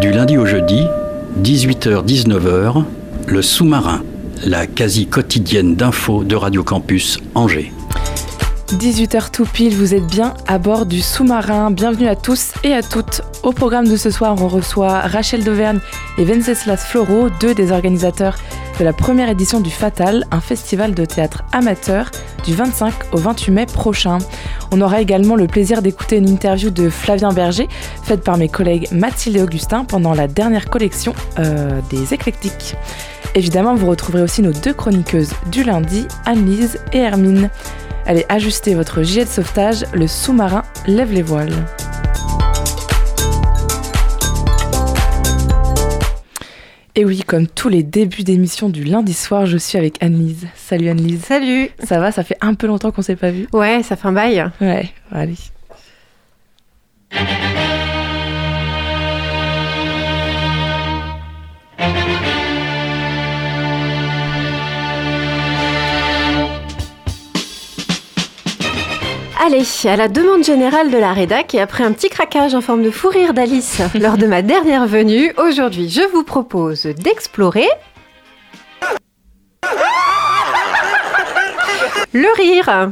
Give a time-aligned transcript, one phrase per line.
[0.00, 0.86] Du lundi au jeudi,
[1.42, 2.84] 18h-19h,
[3.26, 4.02] le sous-marin,
[4.46, 7.70] la quasi quotidienne d'infos de Radio Campus Angers.
[8.68, 11.70] 18h tout pile, vous êtes bien à bord du sous-marin.
[11.70, 13.20] Bienvenue à tous et à toutes.
[13.42, 15.80] Au programme de ce soir, on reçoit Rachel Dauvergne
[16.16, 18.38] et Venceslas Floro, deux des organisateurs
[18.80, 22.10] de la première édition du Fatal, un festival de théâtre amateur
[22.46, 24.16] du 25 au 28 mai prochain.
[24.72, 27.68] On aura également le plaisir d'écouter une interview de Flavien Berger,
[28.02, 32.74] faite par mes collègues Mathilde et Augustin pendant la dernière collection euh, des éclectiques.
[33.34, 37.50] Évidemment, vous retrouverez aussi nos deux chroniqueuses du lundi, Anne-Lise et Hermine.
[38.06, 41.52] Allez, ajustez votre gilet de sauvetage, le sous-marin lève les voiles.
[46.96, 50.48] Et oui, comme tous les débuts d'émission du lundi soir, je suis avec Anne-Lise.
[50.56, 51.22] Salut Anne-Lise.
[51.22, 53.46] Salut Ça va, ça fait un peu longtemps qu'on s'est pas vu.
[53.52, 54.50] Ouais, ça fait un bail.
[54.60, 55.36] Ouais, allez.
[69.42, 72.82] Allez, à la demande générale de la rédac et après un petit craquage en forme
[72.82, 77.68] de fou rire d'Alice lors de ma dernière venue, aujourd'hui je vous propose d'explorer
[82.12, 82.90] le rire.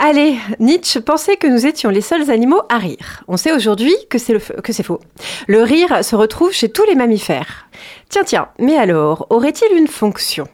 [0.00, 3.24] Allez, Nietzsche pensait que nous étions les seuls animaux à rire.
[3.26, 5.00] On sait aujourd'hui que c'est le f- que c'est faux.
[5.48, 7.66] Le rire se retrouve chez tous les mammifères.
[8.10, 10.46] Tiens, tiens, mais alors, aurait-il une fonction?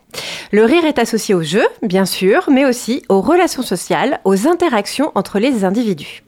[0.51, 5.13] Le rire est associé au jeu, bien sûr, mais aussi aux relations sociales, aux interactions
[5.15, 6.25] entre les individus.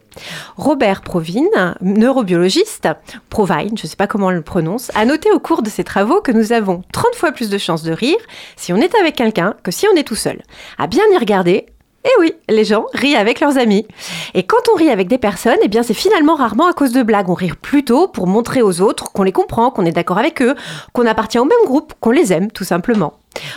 [0.56, 2.88] Robert Provine, neurobiologiste,
[3.28, 5.82] Provine, je ne sais pas comment on le prononce, a noté au cours de ses
[5.82, 8.16] travaux que nous avons 30 fois plus de chances de rire
[8.54, 10.41] si on est avec quelqu'un que si on est tout seul.
[10.78, 11.66] À bien y regarder,
[12.06, 13.86] eh oui, les gens rient avec leurs amis.
[14.34, 17.02] Et quand on rit avec des personnes, eh bien c'est finalement rarement à cause de
[17.02, 17.28] blagues.
[17.28, 20.54] On rit plutôt pour montrer aux autres qu'on les comprend, qu'on est d'accord avec eux,
[20.92, 23.14] qu'on appartient au même groupe, qu'on les aime, tout simplement.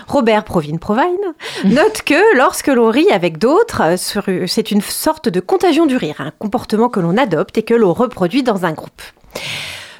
[0.07, 1.05] Robert Provine Provine
[1.65, 5.95] note que lorsque l'on rit avec d'autres, euh, sur- c'est une sorte de contagion du
[5.95, 9.01] rire, un comportement que l'on adopte et que l'on reproduit dans un groupe.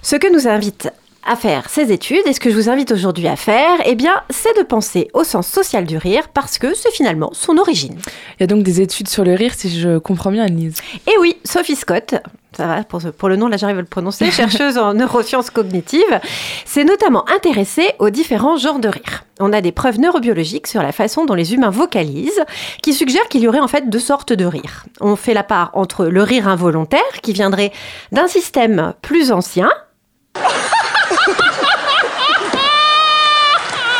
[0.02, 0.90] Ce que nous invite
[1.26, 4.14] à faire ces études et ce que je vous invite aujourd'hui à faire, eh bien,
[4.30, 7.98] c'est de penser au sens social du rire parce que c'est finalement son origine.
[8.38, 10.78] Il y a donc des études sur le rire, si je comprends bien, Anne-Lise.
[11.08, 12.16] Et oui, Sophie Scott,
[12.56, 15.50] ça va, pour, ce- pour le nom, là j'arrive à le prononcer, chercheuse en neurosciences
[15.50, 16.20] cognitives,
[16.66, 19.26] s'est notamment intéressée aux différents genres de rire.
[19.42, 22.44] On a des preuves neurobiologiques sur la façon dont les humains vocalisent,
[22.82, 24.86] qui suggèrent qu'il y aurait en fait deux sortes de rire.
[25.02, 27.72] On fait la part entre le rire involontaire, qui viendrait
[28.12, 29.70] d'un système plus ancien,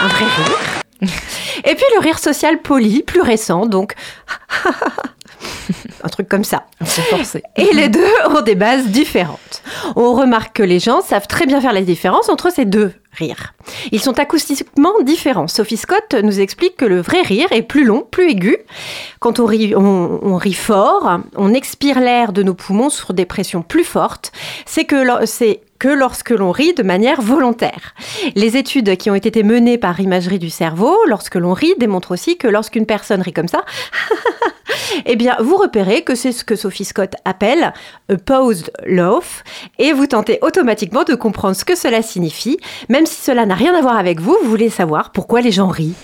[0.02, 0.82] un vrai rire,
[1.66, 3.96] et puis le rire social poli, plus récent, donc
[6.04, 6.66] un truc comme ça.
[6.84, 7.44] Forcé.
[7.56, 9.62] Et les deux ont des bases différentes.
[9.96, 13.54] On remarque que les gens savent très bien faire la différence entre ces deux rires.
[13.92, 15.48] Ils sont acoustiquement différents.
[15.48, 18.58] Sophie Scott nous explique que le vrai rire est plus long, plus aigu.
[19.20, 23.26] Quand on rit, on, on rit fort, on expire l'air de nos poumons sur des
[23.26, 24.32] pressions plus fortes.
[24.66, 27.96] C'est que, c'est que lorsque l'on rit de manière volontaire.
[28.36, 32.38] Les études qui ont été menées par imagerie du cerveau, lorsque l'on rit, démontrent aussi
[32.38, 33.64] que lorsqu'une personne rit comme ça,
[35.06, 37.74] eh bien, vous repérez que c'est ce que Sophie Scott appelle
[38.10, 39.44] a paused laugh
[39.78, 42.60] et vous tentez automatiquement de comprendre ce que cela signifie,
[42.90, 45.70] même si cela n'a rien à voir avec vous, vous voulez savoir pourquoi les gens
[45.70, 45.96] rient.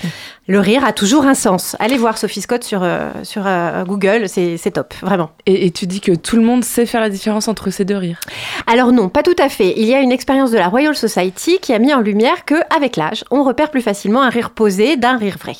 [0.47, 1.75] Le rire a toujours un sens.
[1.79, 5.31] Allez voir Sophie Scott sur, euh, sur euh, Google, c'est c'est top, vraiment.
[5.47, 7.97] Et, et tu dis que tout le monde sait faire la différence entre ces deux
[7.97, 8.19] rires.
[8.67, 9.73] Alors non, pas tout à fait.
[9.75, 12.53] Il y a une expérience de la Royal Society qui a mis en lumière que,
[12.75, 15.55] avec l'âge, on repère plus facilement un rire posé d'un rire vrai.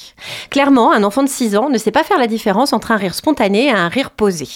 [0.51, 3.15] Clairement, un enfant de 6 ans ne sait pas faire la différence entre un rire
[3.15, 4.47] spontané et un rire posé.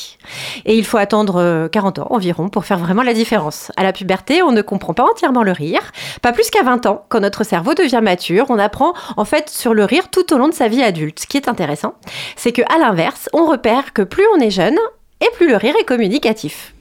[0.65, 3.71] Et il faut attendre euh, 40 ans environ pour faire vraiment la différence.
[3.77, 5.81] À la puberté, on ne comprend pas entièrement le rire.
[6.21, 9.73] Pas plus qu'à 20 ans, quand notre cerveau devient mature, on apprend en fait sur
[9.73, 11.19] le rire tout au long de sa vie adulte.
[11.19, 11.95] Ce qui est intéressant,
[12.35, 14.77] c'est que à l'inverse, on repère que plus on est jeune
[15.21, 16.73] et plus le rire est communicatif.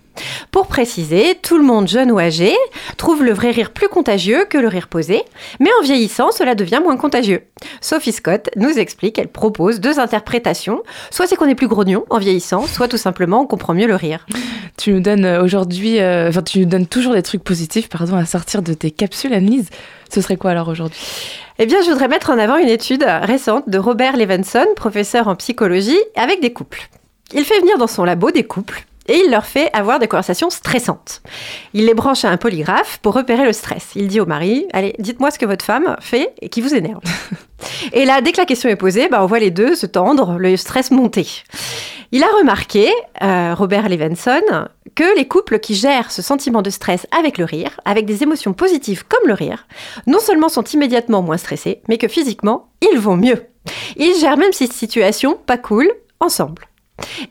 [0.50, 2.54] Pour préciser, tout le monde, jeune ou âgé,
[2.96, 5.22] trouve le vrai rire plus contagieux que le rire posé,
[5.60, 7.42] mais en vieillissant, cela devient moins contagieux.
[7.80, 10.82] Sophie Scott nous explique, elle propose deux interprétations.
[11.10, 13.94] Soit c'est qu'on est plus grognon en vieillissant, soit tout simplement on comprend mieux le
[13.94, 14.26] rire.
[14.76, 18.16] Tu nous donnes euh, aujourd'hui, euh, enfin tu nous donnes toujours des trucs positifs, pardon,
[18.16, 19.68] à sortir de tes capsules, Annelise.
[20.12, 20.98] Ce serait quoi alors aujourd'hui?
[21.60, 25.34] Eh bien, je voudrais mettre en avant une étude récente de Robert Levenson, professeur en
[25.34, 26.88] psychologie, avec des couples.
[27.32, 30.50] Il fait venir dans son labo des couples et il leur fait avoir des conversations
[30.50, 31.22] stressantes.
[31.74, 33.88] Il les branche à un polygraphe pour repérer le stress.
[33.96, 37.02] Il dit au mari Allez, dites-moi ce que votre femme fait et qui vous énerve.
[37.92, 40.36] et là, dès que la question est posée, bah, on voit les deux se tendre,
[40.38, 41.26] le stress monter.
[42.10, 42.90] Il a remarqué,
[43.22, 47.80] euh, Robert Levenson, que les couples qui gèrent ce sentiment de stress avec le rire,
[47.84, 49.66] avec des émotions positives comme le rire,
[50.06, 53.44] non seulement sont immédiatement moins stressés, mais que physiquement, ils vont mieux.
[53.96, 55.90] Ils gèrent même ces situations pas cool
[56.20, 56.67] ensemble.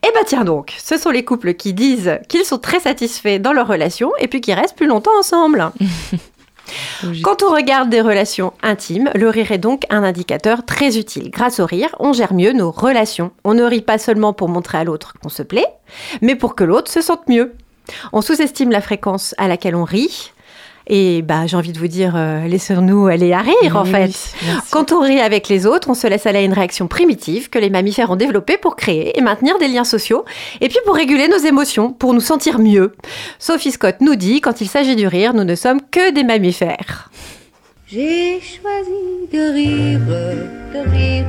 [0.04, 3.54] Eh bah tiens donc, ce sont les couples qui disent qu'ils sont très satisfaits dans
[3.54, 5.72] leur relation et puis qui restent plus longtemps ensemble.
[7.24, 11.30] Quand on regarde des relations intimes, le rire est donc un indicateur très utile.
[11.32, 13.32] Grâce au rire, on gère mieux nos relations.
[13.44, 15.68] On ne rit pas seulement pour montrer à l'autre qu'on se plaît,
[16.22, 17.54] mais pour que l'autre se sente mieux.
[18.12, 20.34] On sous-estime la fréquence à laquelle on rit,
[20.88, 24.12] et bah, j'ai envie de vous dire, euh, laissons-nous aller à rire, en Oui, fait.
[24.44, 24.48] oui.
[24.72, 27.60] Quand on rit avec les autres, on se laisse aller à une réaction primitive que
[27.60, 30.24] les mammifères ont développée pour créer et maintenir des liens sociaux,
[30.62, 32.94] et puis pour réguler nos émotions, pour nous sentir mieux.
[33.40, 37.10] Sophie Scott nous dit, quand il s'agit du rire, nous ne sommes que des mammifères.
[37.90, 40.00] J'ai choisi de rire,
[40.74, 41.26] de rire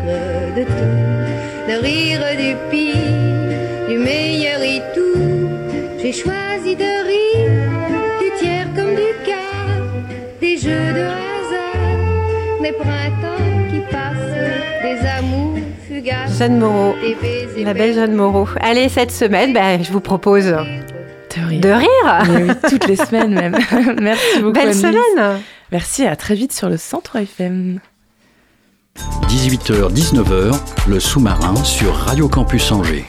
[0.57, 5.49] de tout, de rire du pire, du meilleur et tout.
[6.03, 7.68] J'ai choisi de rire
[10.69, 16.39] jeux de hasard, des printemps qui passent, des amours fugaces.
[16.39, 16.95] Jeanne Moreau,
[17.59, 18.47] la belle Jeanne Moreau.
[18.61, 21.61] Allez, cette semaine, bah, je vous propose De rire.
[21.61, 22.25] de rire.
[22.31, 23.57] Mais oui, toutes les semaines même.
[24.01, 24.53] Merci beaucoup.
[24.53, 24.81] Belle Annelise.
[24.81, 25.41] semaine.
[25.73, 27.81] Merci, à très vite sur le Centre FM.
[29.29, 33.05] 18h-19h, le sous-marin sur Radio Campus Angers.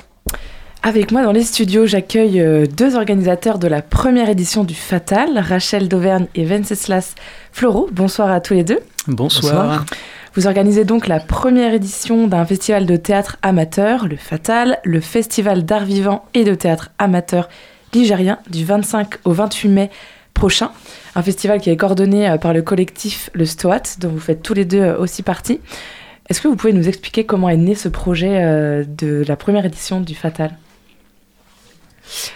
[0.81, 5.37] Avec moi dans les studios, j'accueille euh, deux organisateurs de la première édition du Fatal,
[5.37, 7.15] Rachel d'Auvergne et Venceslas
[7.51, 7.89] Floro.
[7.91, 8.79] Bonsoir à tous les deux.
[9.05, 9.85] Bonsoir.
[10.35, 15.65] Vous organisez donc la première édition d'un festival de théâtre amateur, le Fatal, le festival
[15.65, 17.49] d'art vivant et de théâtre amateur
[17.93, 19.89] ligérien du 25 au 28 mai
[20.33, 20.71] prochain.
[21.13, 24.53] Un festival qui est coordonné euh, par le collectif Le Stoat, dont vous faites tous
[24.53, 25.59] les deux euh, aussi partie.
[26.29, 29.99] Est-ce que vous pouvez nous expliquer comment est né ce projet de la première édition
[29.99, 30.51] du Fatal?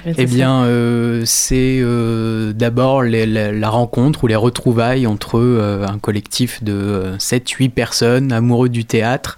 [0.05, 6.63] Eh bien, euh, c'est euh, d'abord la, rencontre ou les retrouvailles entre euh, un collectif
[6.63, 9.37] de 7-8 personnes amoureux du théâtre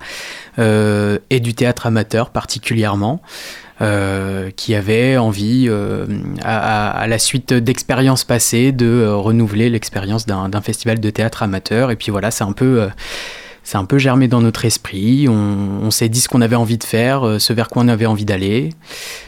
[0.58, 3.22] et du théâtre amateur particulièrement.
[3.82, 6.06] euh, qui avaient envie, euh,
[6.42, 11.92] à, la suite d'expériences passées, de euh, renouveler l'expérience d'un festival de théâtre amateur.
[11.92, 12.88] Et puis voilà, c'est un peu
[13.66, 15.28] c'est un peu germé dans notre esprit.
[15.28, 18.06] On, s'est dit ce qu'on avait envie de faire, euh, ce vers quoi on avait
[18.06, 18.70] envie d'aller.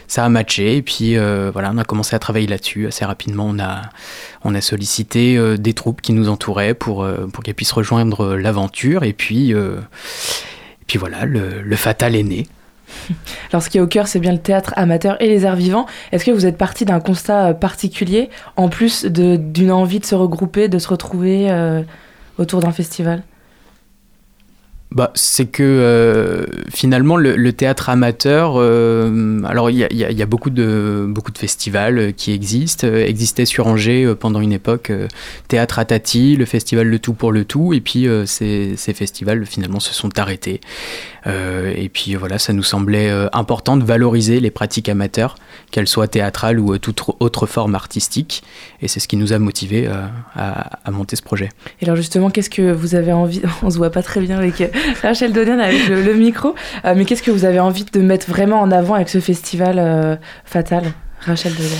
[0.06, 3.46] Ça a matché et puis euh, voilà, on a commencé à travailler là-dessus assez rapidement.
[3.48, 3.82] On a,
[4.44, 9.02] on a sollicité euh, des troupes qui nous entouraient pour, pour qu'elles puissent rejoindre l'aventure.
[9.02, 9.56] Et puis, et
[10.86, 12.46] puis voilà, le, fatal est né.
[13.50, 15.86] Alors, ce qui est au cœur, c'est bien le théâtre amateur et les arts vivants.
[16.12, 20.68] Est-ce que vous êtes parti d'un constat particulier, en plus d'une envie de se regrouper,
[20.68, 21.50] de se retrouver
[22.38, 23.24] autour d'un festival?
[24.90, 31.04] Bah, c'est que euh, finalement le, théâtre amateur, euh, alors il y a, beaucoup de
[31.06, 34.90] beaucoup de festivals euh, qui existent, existait sur Angers pendant une époque
[35.48, 39.44] Théâtre à Tati, le festival Le Tout pour le Tout, et puis ces, ces festivals
[39.44, 40.60] finalement se sont arrêtés.
[41.26, 45.34] Et puis voilà, ça nous semblait important de valoriser les pratiques amateurs,
[45.70, 48.42] qu'elles soient théâtrales ou toute autre forme artistique,
[48.80, 49.88] et c'est ce qui nous a motivés
[50.34, 51.50] à, à monter ce projet.
[51.82, 53.42] Et alors justement, qu'est-ce que vous avez envie?
[53.62, 54.62] On se voit pas très bien avec
[55.02, 56.54] Rachel Dodian avec le, micro,
[56.84, 59.76] euh, mais qu'est-ce que vous avez envie de mettre vraiment en avant avec ce festival
[59.78, 60.84] euh, fatal
[61.20, 61.76] Rachel Dodian.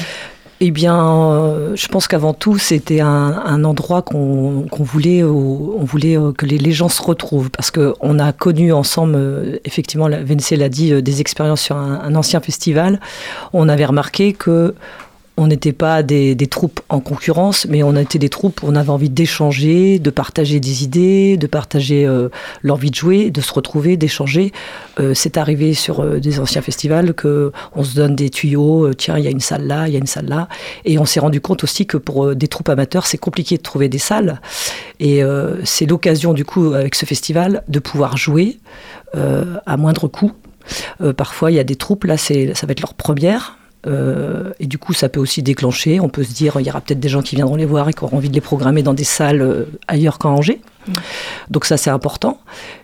[0.61, 5.85] Eh bien, euh, je pense qu'avant tout, c'était un, endroit qu'on qu'on voulait, au- on
[5.85, 10.09] voulait euh, que les, gens se retrouvent, parce que on a connu ensemble, euh, effectivement,
[10.09, 12.99] la- Vinci l'a dit, euh, des expériences sur un ancien festival.
[13.52, 14.75] On avait remarqué que
[15.38, 18.75] on n'était pas des, des troupes en concurrence, mais on était des troupes où on
[18.75, 22.28] avait envie d'échanger, de partager des idées, de partager euh,
[22.62, 24.52] l'envie de jouer, de se retrouver, d'échanger.
[24.99, 28.95] Euh, c'est arrivé sur euh, des anciens festivals que on se donne des tuyaux, euh,
[28.95, 30.49] tiens, il y a une salle là, il y a une salle là.
[30.85, 33.62] Et on s'est rendu compte aussi que pour euh, des troupes amateurs, c'est compliqué de
[33.62, 34.40] trouver des salles.
[34.99, 38.59] Et euh, c'est l'occasion, du coup, avec ce festival, de pouvoir jouer
[39.14, 40.33] à moindre coût.
[41.00, 43.57] Euh, parfois, il y a des troupes, là, ça va être leur première.
[43.88, 45.99] Euh, et du coup, ça peut aussi déclencher.
[45.99, 47.95] On peut se dire, il y aura peut-être des gens qui viendront les voir et
[47.95, 50.61] qui auront envie de les programmer dans des salles euh, ailleurs qu'à Angers.
[51.49, 52.38] Donc ça, c'est important.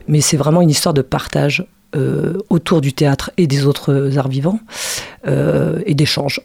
[0.08, 4.28] Mais c'est vraiment une histoire de partage euh, autour du théâtre et des autres arts
[4.28, 4.60] vivants
[5.26, 6.40] euh, et d'échange.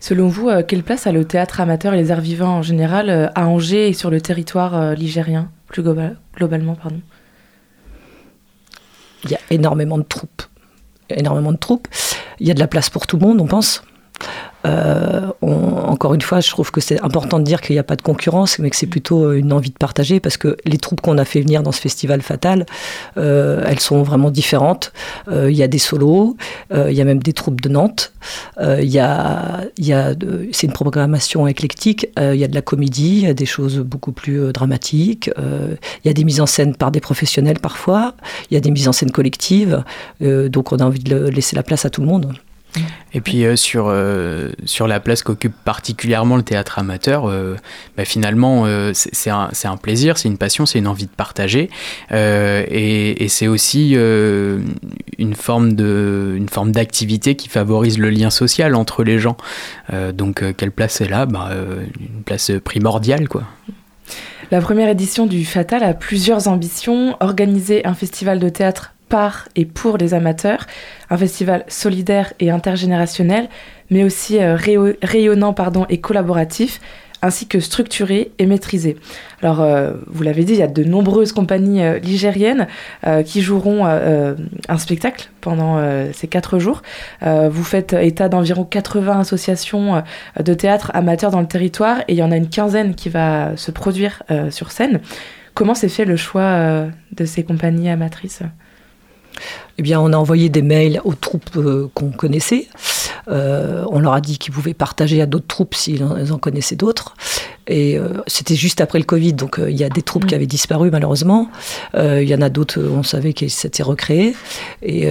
[0.00, 3.46] Selon vous, quelle place a le théâtre amateur et les arts vivants en général à
[3.46, 7.00] Angers et sur le territoire ligérien, plus globa- globalement pardon
[9.24, 10.42] Il y a énormément de troupes.
[11.10, 11.88] Énormément de troupes.
[12.40, 13.82] Il y a de la place pour tout le monde, on pense.
[14.66, 17.96] Euh, encore une fois, je trouve que c'est important de dire qu'il n'y a pas
[17.96, 21.18] de concurrence, mais que c'est plutôt une envie de partager, parce que les troupes qu'on
[21.18, 22.66] a fait venir dans ce festival fatal,
[23.16, 24.92] euh, elles sont vraiment différentes.
[25.28, 26.36] Euh, Il y a des solos,
[26.74, 28.12] il y a même des troupes de Nantes.
[28.60, 30.14] Il y a, y a
[30.52, 32.08] c'est une programmation éclectique.
[32.18, 35.30] Il y a de la comédie, il y a des choses beaucoup plus dramatiques.
[35.38, 38.14] Il y a des mises en scène par des professionnels parfois.
[38.50, 39.82] Il y a des mises en scène collectives.
[40.20, 42.34] Donc on a envie de laisser la place à tout le monde.
[43.14, 47.56] Et puis euh, sur, euh, sur la place qu'occupe particulièrement le théâtre amateur, euh,
[47.96, 51.70] bah, finalement c'est un, un plaisir, c'est une passion, c'est une envie de partager.
[52.10, 55.72] Et c'est aussi une forme
[56.72, 59.36] d'activité qui favorise le lien social entre les gens.
[60.14, 61.50] Donc quelle place est là bah,
[62.00, 63.44] Une place primordiale quoi.
[64.50, 67.16] La première édition du Fatal a plusieurs ambitions.
[67.20, 70.66] Organiser un festival de théâtre par et pour les amateurs,
[71.10, 73.48] un festival solidaire et intergénérationnel,
[73.90, 76.80] mais aussi euh, rayo- rayonnant pardon, et collaboratif,
[77.20, 78.96] ainsi que structuré et maîtrisé.
[79.42, 82.68] Alors, euh, vous l'avez dit, il y a de nombreuses compagnies euh, ligériennes
[83.08, 85.80] euh, qui joueront un spectacle pendant
[86.12, 86.82] ces quatre jours.
[87.22, 90.02] Vous faites état d'environ 80 associations
[90.38, 93.56] de théâtre amateurs dans le territoire et il y en a une quinzaine qui va
[93.56, 95.00] se produire sur scène.
[95.54, 96.86] Comment s'est fait le choix
[97.16, 98.42] de ces compagnies amatrices?
[99.78, 102.66] Eh bien, on a envoyé des mails aux troupes euh, qu'on connaissait.
[103.28, 107.14] Euh, on leur a dit qu'ils pouvaient partager à d'autres troupes s'ils en, connaissaient d'autres.
[107.66, 110.34] Et euh, c'était juste après le Covid, donc euh, il y a des troupes qui
[110.34, 111.48] avaient disparu malheureusement.
[111.94, 114.34] Il y en a d'autres, on savait qu'elles s'étaient recréées.
[114.82, 115.08] Et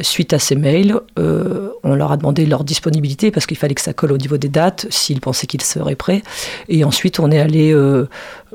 [0.00, 3.92] suite à ces mails, on leur a demandé leur disponibilité parce qu'il fallait que ça
[3.92, 6.22] colle au niveau des dates, s'ils pensaient qu'ils seraient prêts.
[6.68, 8.08] Et ensuite, on est allé, euh,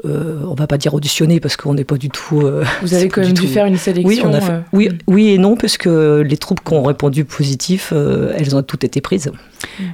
[0.05, 2.41] euh, on va pas dire auditionner parce qu'on n'est pas du tout.
[2.41, 4.07] euh, Vous avez quand même dû tout- faire une sélection.
[4.07, 7.25] oui, on a fait- oui, oui et non, parce que les troupes qui ont répondu
[7.25, 9.31] positif, elles ont toutes été prises.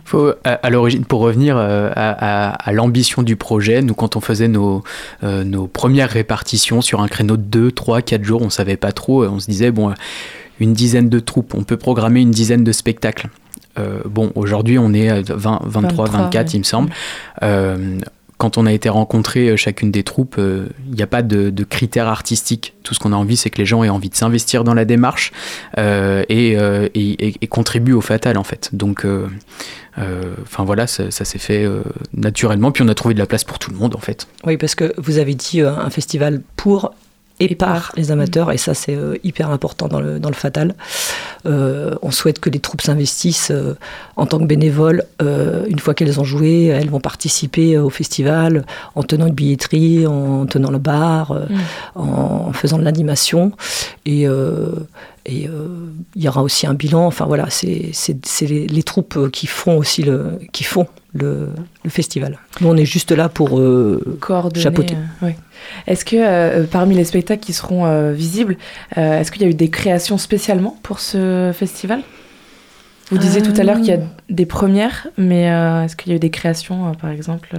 [0.06, 4.16] Faut, à, à l'origine, pour revenir euh, à, à- à l'ambition du projet, nous, quand
[4.16, 4.84] on faisait nos,
[5.24, 8.92] euh, nos premières répartitions sur un créneau de 2, 3, 4 jours, on savait pas
[8.92, 9.24] trop.
[9.24, 9.94] euh, On se disait, bon,
[10.60, 13.28] une dizaine de troupes, on peut programmer une dizaine de spectacles.
[13.78, 16.52] Euh, bon, aujourd'hui, on est à 20, 23, 23, 24, ouais.
[16.56, 16.90] il me semble.
[17.44, 18.00] Euh,
[18.40, 21.52] quand on a été rencontrer euh, chacune des troupes, euh, il n'y a pas de,
[21.66, 22.74] critères artistiques.
[22.84, 24.86] Tout ce qu'on a envie, c'est que les gens aient envie de s'investir dans la
[24.86, 25.34] démarche
[25.78, 26.88] euh, et, euh,
[27.50, 28.70] contribuent au fatal, en fait.
[28.74, 29.28] Donc, euh,
[29.98, 31.82] euh, enfin voilà, ça, s'est fait euh,
[32.14, 32.72] naturellement.
[32.72, 34.28] Puis on a trouvé de la place pour tout le monde, en fait.
[34.46, 36.94] Oui, parce que vous avez dit euh, un festival pour
[37.40, 37.92] et, Et par, par.
[37.96, 40.76] les amateurs, et ça c'est euh, hyper important dans le, dans le fatal.
[41.46, 43.76] Euh, on souhaite que les troupes s'investissent euh,
[44.16, 45.04] en tant que bénévoles.
[45.22, 48.66] Une fois qu'elles ont joué, elles vont participer au festival
[48.96, 52.00] en tenant une billetterie, en tenant le bar, euh, Mm.
[52.02, 53.52] en faisant de l'animation.
[54.06, 54.26] Et
[55.30, 55.68] et euh,
[56.16, 57.06] il y aura aussi un bilan.
[57.06, 57.92] Enfin voilà, c'est
[58.42, 61.50] les, les troupes euh, qui font aussi le, qui font le,
[61.84, 62.40] le festival.
[62.62, 64.20] Nous on est juste là pour euh.
[64.56, 64.96] Chapeauté.
[64.96, 65.38] euh, ouais.
[65.88, 68.58] Est-ce que parmi les spectacles qui seront visibles,
[68.96, 72.02] est-ce qu'il y a eu des créations spécialement pour ce festival?
[73.12, 75.44] Vous disiez tout à l'heure qu'il y a des premières, mais
[75.84, 77.58] est-ce qu'il y a eu des créations, par exemple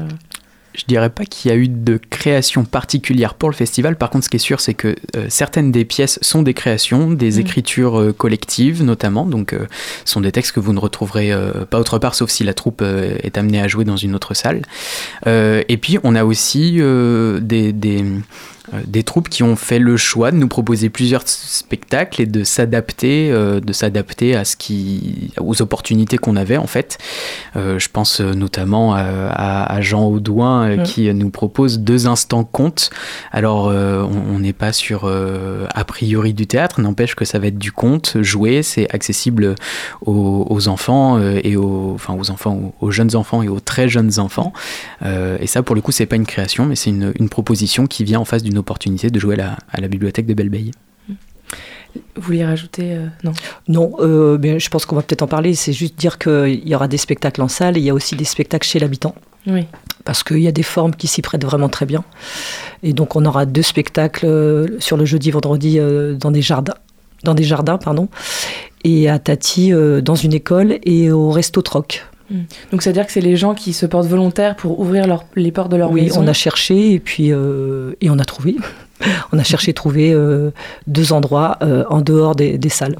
[0.73, 3.97] Je dirais pas qu'il y a eu de création particulière pour le festival.
[3.97, 7.11] Par contre, ce qui est sûr, c'est que euh, certaines des pièces sont des créations,
[7.11, 7.41] des Mm.
[7.41, 9.27] écritures euh, collectives notamment.
[9.27, 9.67] Donc, euh,
[10.05, 11.33] ce sont des textes que vous ne retrouverez
[11.71, 14.63] pas autre part, sauf si la troupe est amenée à jouer dans une autre salle.
[15.27, 16.81] Et puis, on a aussi
[17.41, 18.05] des, des,
[18.87, 23.31] des troupes qui ont fait le choix de nous proposer plusieurs spectacles et de s'adapter,
[23.33, 26.99] euh, de s'adapter à ce qui, aux opportunités qu'on avait en fait.
[27.57, 30.83] Euh, je pense euh, notamment à, à- à Jean Audouin euh, Mm.
[30.85, 32.91] qui nous propose deux instants contes.
[33.33, 37.49] Alors euh, on n'est pas sur euh, a priori du théâtre, n'empêche que ça va
[37.49, 39.55] être du conte joué, c'est accessible
[40.07, 43.61] aux, aux enfants euh, et aux, enfin aux enfants, aux, aux jeunes enfants et aux
[43.61, 44.53] très jeunes enfants.
[45.05, 47.87] Euh, et ça pour le coup c'est pas une création, mais c'est une, une proposition
[47.87, 50.71] qui vient en face d'une opportunité de jouer à la, à la bibliothèque de Belleveille.
[52.15, 53.33] Vous vouliez rajouter euh, Non?
[53.67, 55.55] Non, euh, mais je pense qu'on va peut-être en parler.
[55.55, 58.15] C'est juste dire qu'il y aura des spectacles en salle et il y a aussi
[58.15, 59.15] des spectacles chez l'habitant.
[59.47, 59.67] Oui.
[60.05, 62.05] Parce qu'il y a des formes qui s'y prêtent vraiment très bien.
[62.83, 66.75] Et donc on aura deux spectacles euh, sur le jeudi, vendredi euh, dans des jardins.
[67.25, 68.09] Dans des jardins, pardon.
[68.85, 72.07] Et à Tati, euh, dans une école et au Resto Troc.
[72.71, 75.71] Donc c'est-à-dire que c'est les gens qui se portent volontaires pour ouvrir leur- les portes
[75.71, 78.57] de leur Oui, maison on a cherché et puis euh, et on a trouvé.
[79.33, 80.51] On a cherché trouver euh,
[80.87, 82.97] deux endroits euh, en dehors des, des salles.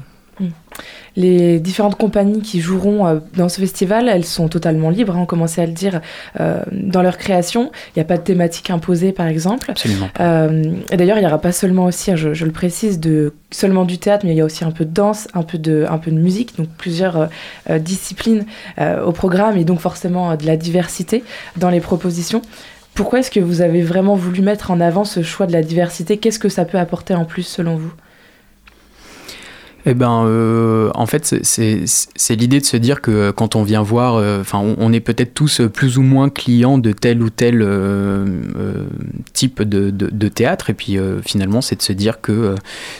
[1.17, 5.25] Les différentes compagnies qui joueront euh, dans ce festival, elles sont totalement libres, hein, on
[5.25, 5.99] commençait à le dire,
[6.39, 7.71] euh, dans leur création.
[7.89, 9.69] Il n'y a pas de thématique imposée, par exemple.
[9.71, 10.09] Absolument.
[10.21, 13.33] Euh, et d'ailleurs, il n'y aura pas seulement aussi, hein, je, je le précise, de,
[13.51, 15.85] seulement du théâtre, mais il y a aussi un peu de danse, un peu de,
[15.89, 17.29] un peu de musique, donc plusieurs
[17.69, 18.45] euh, disciplines
[19.05, 21.23] au programme et donc forcément de la diversité
[21.57, 22.41] dans les propositions.
[22.93, 26.17] Pourquoi est-ce que vous avez vraiment voulu mettre en avant ce choix de la diversité?
[26.17, 27.91] Qu'est-ce que ça peut apporter en plus selon vous?
[29.85, 34.15] Eh ben, euh, en fait, c'est- l'idée de se dire que quand on vient voir,
[34.15, 38.25] euh, enfin, on, est peut-être tous plus ou moins clients de tel ou tel euh,
[39.33, 42.55] type de, de- théâtre, et puis finalement, c'est de se dire que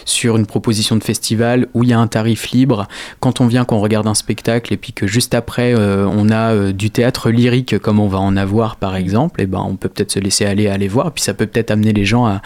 [0.05, 2.87] sur une proposition de festival où il y a un tarif libre,
[3.19, 6.89] quand on vient, qu'on regarde un spectacle, et puis que juste après, on a du
[6.89, 10.19] théâtre lyrique comme on va en avoir par exemple, et ben, on peut peut-être se
[10.19, 12.41] laisser aller aller voir, et puis ça peut peut-être amener les gens à,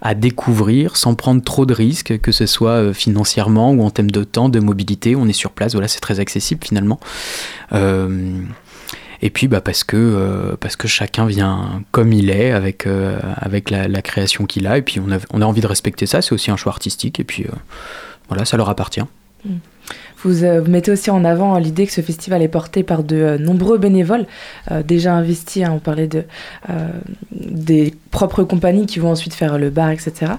[0.00, 4.24] à découvrir sans prendre trop de risques, que ce soit financièrement ou en termes de
[4.24, 5.16] temps, de mobilité.
[5.16, 7.00] On est sur place, voilà, c'est très accessible finalement.
[7.72, 8.40] Euh,
[9.22, 13.18] et puis bah, parce, que, euh, parce que chacun vient comme il est, avec, euh,
[13.36, 16.22] avec la, création qu'il a, et puis on a, on a envie de respecter ça,
[16.22, 17.46] c'est aussi un choix artistique, et puis
[18.28, 19.02] voilà, ça leur appartient.
[20.22, 23.16] Vous, euh, vous mettez aussi en avant l'idée que ce festival est porté par de
[23.16, 24.26] euh, nombreux bénévoles
[24.70, 25.64] euh, déjà investis.
[25.64, 26.24] hein, on parlait de,
[27.32, 30.32] des propres compagnies qui vont ensuite faire le bar, etc.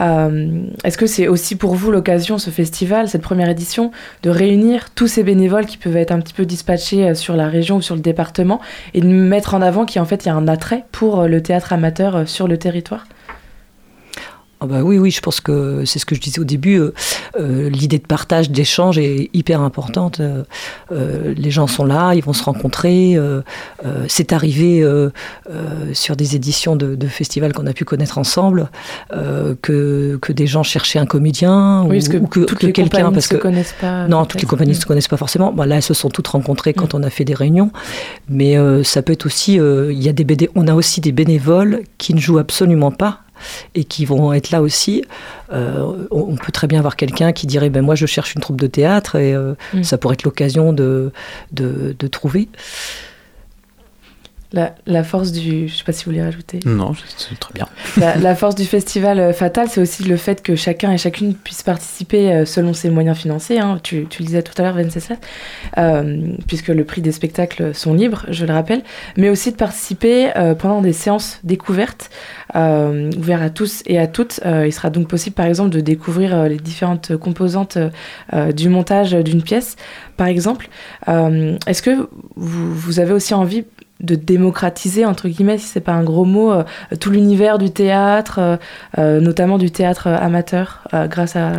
[0.00, 5.06] Est-ce que c'est aussi pour vous l'occasion, ce festival, cette première édition, de réunir tous
[5.06, 8.00] ces bénévoles qui peuvent être un petit peu dispatchés sur la région ou sur le
[8.00, 8.60] département
[8.92, 11.72] et de mettre en avant qu'en fait il y a un attrait pour le théâtre
[11.72, 13.06] amateur sur le territoire?
[14.64, 16.78] Ah bah oui, oui, je pense que c'est ce que je disais au début.
[16.78, 16.94] euh,
[17.38, 20.20] euh, L'idée de partage, d'échange est hyper importante.
[20.20, 23.18] Euh, les gens sont là, ils vont se rencontrer.
[24.08, 24.82] c'est arrivé
[25.92, 28.70] sur des éditions de, de festivals qu'on a pu connaître ensemble
[29.60, 32.72] que, que des gens cherchaient un comédien Oui, parce que, ou que, toutes que les
[32.72, 33.12] quelqu'un.
[33.12, 34.08] Parce se que connaissent pas.
[34.08, 35.52] non, toutes les compagnies ne se connaissent pas forcément.
[35.52, 37.70] Bah, là, elles se sont toutes rencontrées quand on a fait des réunions.
[38.30, 41.82] Mais ça peut être aussi, il y a des BD, on a aussi des bénévoles
[41.98, 43.23] qui ne jouent absolument pas
[43.74, 45.04] et qui vont être là aussi.
[45.52, 48.60] Euh, on, peut très bien avoir quelqu'un qui dirait, ben moi, je cherche une troupe
[48.60, 49.82] de théâtre et euh, Mm.
[49.82, 51.12] ça pourrait être l'occasion de,
[51.52, 52.48] de, de trouver.
[54.54, 55.66] La, la force du.
[55.66, 56.60] Je sais pas si vous voulez rajouter.
[56.64, 57.66] Non, c'est très bien.
[57.96, 61.34] La, la force du festival euh, Fatal, c'est aussi le fait que chacun et chacune
[61.34, 63.58] puisse participer euh, selon ses moyens financiers.
[63.58, 63.80] hein.
[63.82, 65.18] Tu, tu le disais tout à l'heure, Venceslas,
[65.76, 68.82] euh, puisque le prix des spectacles sont libres, je le rappelle,
[69.16, 72.10] mais aussi de participer euh, pendant des séances découvertes,
[72.54, 74.38] euh, ouvertes à tous et à toutes.
[74.44, 77.76] Il sera donc possible, par exemple, de découvrir les différentes composantes
[78.54, 79.74] du montage d'une pièce,
[80.16, 80.68] par exemple.
[81.08, 83.64] Est-ce que vous, vous avez aussi envie
[84.00, 86.64] de démocratiser, entre guillemets, si c'est pas un gros mot, euh,
[87.00, 88.56] tout l'univers du théâtre, euh,
[88.98, 91.52] euh, notamment du théâtre amateur, euh, grâce à,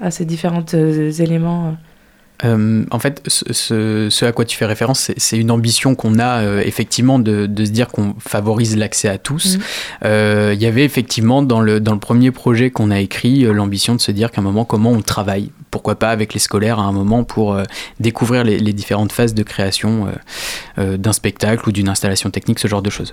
[0.00, 0.64] à ces différents
[1.18, 1.76] éléments.
[2.42, 7.18] en fait, ce, à quoi tu fais référence, c'est- une ambition qu'on a euh, effectivement
[7.18, 9.58] de, de se dire qu'on favorise l'accès à tous.
[10.04, 13.94] Euh, Il y avait effectivement dans le, dans le premier projet qu'on a écrit l'ambition
[13.94, 16.82] de se dire qu'à un moment, comment on travaille Pourquoi pas avec les scolaires à
[16.82, 17.64] un moment pour euh,
[17.98, 20.10] découvrir les, différentes phases de création euh,
[20.78, 23.12] euh, d'un spectacle ou d'une installation technique, ce genre de choses.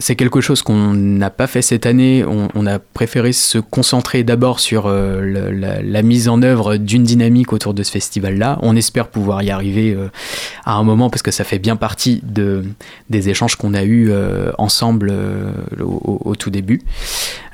[0.00, 2.24] C'est quelque chose qu'on n'a pas fait cette année.
[2.26, 7.84] On, a préféré se concentrer d'abord sur la, mise en œuvre d'une dynamique autour de
[7.84, 8.58] ce festival-là.
[8.62, 9.96] On espère pouvoir y arriver
[10.64, 12.64] à un moment parce que ça fait bien partie de,
[13.10, 14.12] des échanges qu'on a eus
[14.58, 15.12] ensemble
[15.80, 16.82] au, tout début.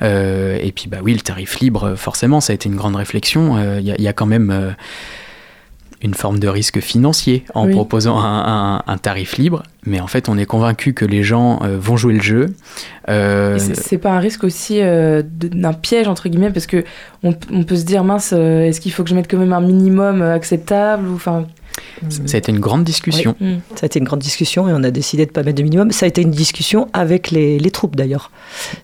[0.00, 3.56] Et puis, bah oui, le tarif libre, forcément, ça a été une grande réflexion.
[4.06, 4.50] Y a quand même.
[4.50, 4.70] euh,
[6.02, 7.72] une forme de risque financier en Oui.
[7.72, 11.58] proposant un, un- un tarif libre, mais en fait on est convaincu que les gens
[11.62, 12.54] euh, vont jouer le jeu.
[13.08, 16.84] Euh, c'est- pas un risque aussi euh, d'un piège, entre guillemets, parce que
[17.24, 19.60] on, on peut se dire, mince, est-ce qu'il faut que je mette quand même un
[19.62, 21.46] minimum acceptable ou, enfin,
[22.08, 23.34] ça a été une grande discussion.
[23.40, 23.56] hmm.
[23.74, 25.62] Ça a été une grande discussion et on a décidé de ne pas mettre de
[25.62, 25.90] minimum.
[25.92, 28.30] Ça a été une discussion avec les, les troupes d'ailleurs.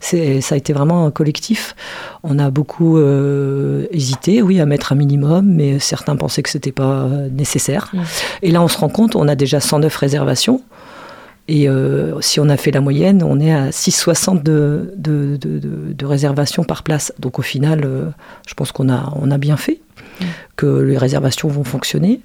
[0.00, 1.74] Ça a été vraiment un collectif.
[2.22, 6.58] On a beaucoup euh, hésité, oui, à mettre un minimum, mais certains pensaient que ce
[6.58, 7.90] n'était pas nécessaire.
[7.92, 8.00] Mm.
[8.42, 10.62] Et là, on se rend compte, on a déjà 109 réservations.
[11.48, 15.58] Et euh, si on a fait la moyenne, on est à 6,60 de, de, de,
[15.58, 17.12] de- de réservations par place.
[17.18, 18.04] Donc au final, euh,
[18.46, 19.80] je pense qu'on a, on a bien fait,
[20.54, 22.20] que les réservations vont fonctionner.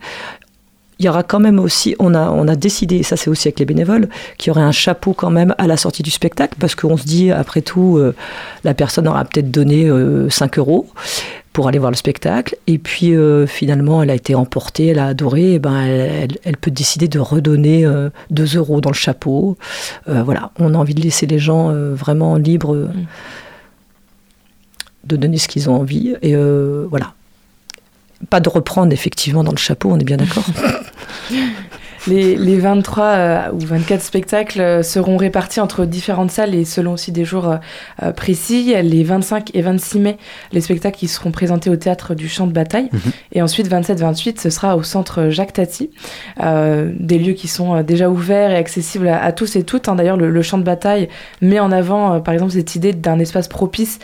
[1.00, 3.48] Il y aura quand même aussi, on a, on a décidé, et ça c'est aussi
[3.48, 6.56] avec les bénévoles, qu'il y aurait un chapeau quand même à la sortie du spectacle,
[6.60, 8.16] parce qu'on se dit, après tout, euh,
[8.64, 10.88] la personne aura peut-être donné euh, 5 euros
[11.54, 12.56] pour aller voir le spectacle.
[12.68, 13.16] Et puis
[13.48, 15.54] finalement, elle a été emportée, elle a adoré.
[15.54, 15.82] Et ben,
[16.44, 17.84] elle, peut décider de redonner
[18.30, 19.58] 2 euros dans le chapeau.
[20.06, 22.76] voilà, on a envie de laisser les gens vraiment libres.
[22.76, 22.92] Mm.
[25.06, 26.14] de donner ce qu'ils ont envie.
[26.22, 27.16] Et voilà.
[28.30, 30.46] Pas de reprendre effectivement dans le chapeau, on est bien d'accord
[32.08, 37.12] les, 23 euh, ou 24 spectacles euh, seront répartis entre différentes salles et selon aussi
[37.12, 37.58] des jours
[38.02, 38.76] euh, précis.
[38.82, 40.18] Les 25 et 26 mai,
[40.52, 42.90] les spectacles qui seront présentés au théâtre du Champ de Bataille.
[42.92, 43.12] Mhm.
[43.34, 45.90] Et ensuite, 27-28, ce sera au centre Jacques Tati.
[46.40, 49.90] des lieux qui sont déjà ouverts et accessibles à, tous et toutes.
[49.90, 49.96] Hein.
[49.96, 51.10] D'ailleurs, le, le, Champ de Bataille
[51.42, 54.00] met en avant, par exemple, cette idée d'un espace propice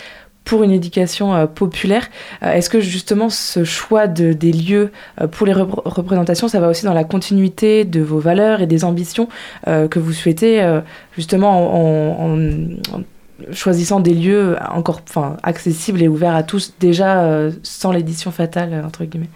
[0.46, 2.10] pour une éducation euh, populaire.
[2.44, 6.70] Euh, est-ce que justement ce choix de, des lieux euh, pour les représentations, ça va
[6.70, 9.28] aussi dans la continuité de vos valeurs et des ambitions
[9.66, 10.80] que vous souhaitez
[11.16, 12.38] justement en,
[13.52, 15.02] choisissant des lieux encore
[15.44, 19.30] accessibles et ouverts à tous déjà sans l'édition fatale entre guillemets?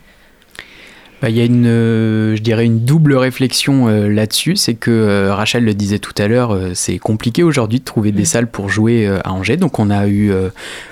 [1.22, 4.92] Bah, il y a une, euh, je dirais une double réflexion euh, là-dessus, c'est que
[4.92, 8.26] euh, Rachel le disait tout à l'heure, c'est compliqué aujourd'hui de trouver des mm.
[8.26, 10.32] salles pour jouer à Angers, donc on a eu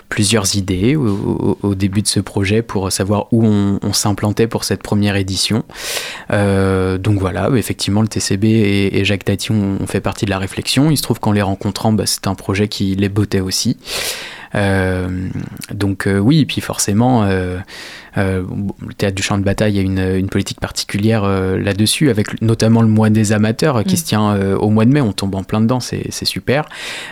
[0.10, 5.16] plusieurs idées au, début de ce projet pour savoir où on, s'implantait pour cette première
[5.16, 5.64] édition.
[6.30, 10.90] donc voilà, effectivement le TCB et, Jacques Tati ont, fait partie de la réflexion.
[10.90, 13.78] Il se trouve qu'en les rencontrant, bah, c'est un projet qui les bottait aussi.
[15.74, 17.28] Donc oui, et puis forcément
[18.18, 18.44] euh,
[18.86, 22.82] le théâtre du champ de bataille, a une, une politique particulière euh, là-dessus, avec notamment
[22.82, 23.98] le mois des amateurs qui mm.
[23.98, 25.02] se tient euh, au mois de mai.
[25.02, 26.66] On tombe en plein dedans, c'est super.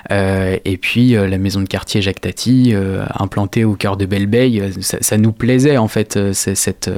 [0.09, 2.73] et puis la maison de quartier Jacques Tati,
[3.15, 4.29] implantée au cœur de Belle
[4.81, 6.89] ça, ça, nous plaisait en fait cette,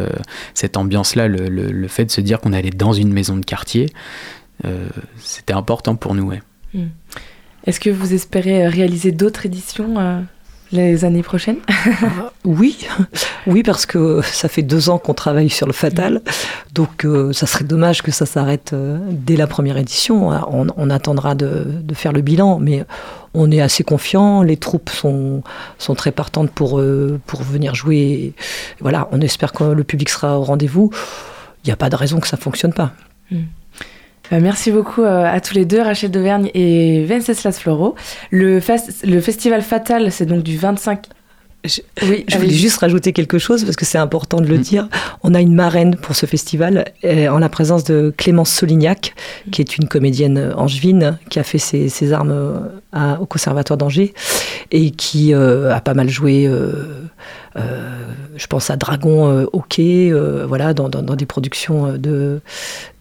[0.54, 3.88] cette ambiance-là, le, le, fait de se dire qu'on allait dans une maison de quartier.
[5.18, 6.28] C'était important pour nous.
[6.28, 6.42] Ouais.
[6.74, 6.86] Mm.
[7.66, 10.26] Est-ce que vous espérez réaliser d'autres éditions
[10.72, 12.88] les années prochaines ah, Oui,
[13.48, 16.22] oui, parce que ça fait deux ans qu'on travaille sur le Fatal,
[16.74, 20.30] donc euh, ça serait dommage que ça s'arrête euh, dès la première édition.
[20.30, 22.86] On, attendra de, faire le bilan, mais
[23.34, 24.44] on est assez confiant.
[24.44, 25.44] Les troupes sont,
[25.78, 28.34] sont très partantes pour, euh, pour venir jouer.
[28.82, 30.92] Voilà, on espère que le public sera au rendez-vous.
[31.64, 32.94] Il n'y a pas de raison que ça fonctionne pas.
[33.32, 33.38] Mm.
[34.32, 37.96] Euh, merci beaucoup euh, à tous les deux, Rachel Devergne et Venceslas Floro.
[38.32, 38.60] Le,
[39.04, 41.08] le festival Fatal, c'est donc du 25
[41.64, 44.62] je, oui, je voulais juste rajouter quelque chose parce que c'est important de le mm.
[44.62, 44.90] dire.
[45.24, 49.16] On a une marraine pour ce festival euh, en la présence de Clémence Solignac,
[49.52, 52.70] qui est une comédienne angevine qui a fait ses, armes
[53.20, 54.14] au Conservatoire d'Angers
[54.72, 57.05] et qui a pas mal joué euh,
[57.56, 62.42] je pense à Dragon euh, Hockey, euh, voilà, dans, des productions de,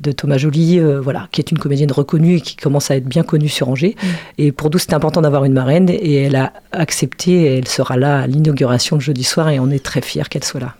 [0.00, 3.22] de Thomas Joly, voilà, qui est une comédienne reconnue et qui commence à être bien
[3.22, 3.96] connue sur Angers.
[4.00, 4.06] Mm.
[4.38, 7.32] Et pour nous, c'était important d'avoir une marraine et elle a accepté.
[7.32, 10.44] Et elle sera là à l'inauguration le jeudi soir et on est très fiers qu'elle
[10.44, 10.74] soit là.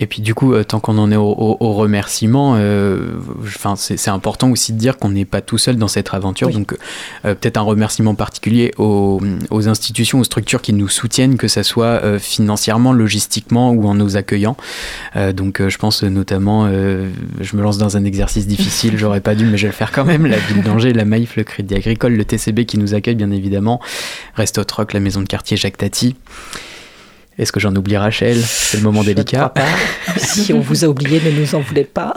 [0.00, 4.50] Et puis du coup, euh, tant qu'on en est au, remerciement, euh, enfin c'est important
[4.50, 6.48] aussi de dire qu'on n'est pas tout seul dans cette aventure.
[6.48, 9.20] Donc euh, peut-être un remerciement particulier aux,
[9.68, 14.56] institutions, aux structures qui nous soutiennent, que ce soit financièrement, logistiquement ou en nous accueillant.
[15.34, 19.58] donc je pense notamment, je me lance dans un exercice difficile, j'aurais pas dû, mais
[19.58, 20.24] je vais le faire quand même.
[20.26, 23.80] La ville d'Angers, la Maïf, le Crédit Agricole, le TCB qui nous accueille bien évidemment,
[24.34, 26.16] Resto Troc, la maison de quartier Jacques Tati.
[27.40, 28.36] Est-ce que j'en oublie Rachel?
[28.36, 29.54] C'est le moment délicat.
[30.18, 32.12] si on vous a oublié, ne nous en voulez pas.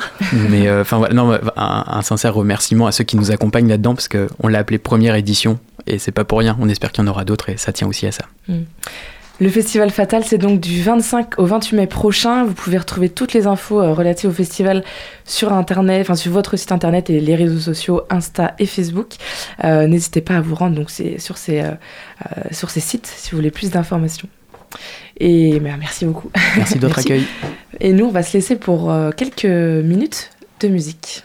[0.50, 4.48] Mais euh, enfin, non, un, sincère remerciement à ceux qui nous accompagnent là-dedans parce qu'on
[4.50, 6.58] l'a appelé première édition et c'est pas pour rien.
[6.60, 8.26] On espère qu'il y en aura d'autres et ça tient aussi à ça.
[8.50, 8.64] Mm.
[9.40, 12.44] Le festival Fatal, c'est donc du 25 au 28 mai prochain.
[12.44, 14.84] Vous pouvez retrouver toutes les infos euh, relatives au festival
[15.24, 19.16] sur internet, enfin sur votre site internet et les réseaux sociaux Insta et Facebook.
[19.64, 21.64] Euh, n'hésitez pas à vous rendre donc sur ces
[22.52, 24.28] sur ces sites si vous voulez plus d'informations.
[25.18, 26.30] Et ben, merci beaucoup.
[26.58, 27.26] Merci de votre accueil.
[27.80, 31.24] Et nous, on va se laisser pour euh, quelques minutes de musique.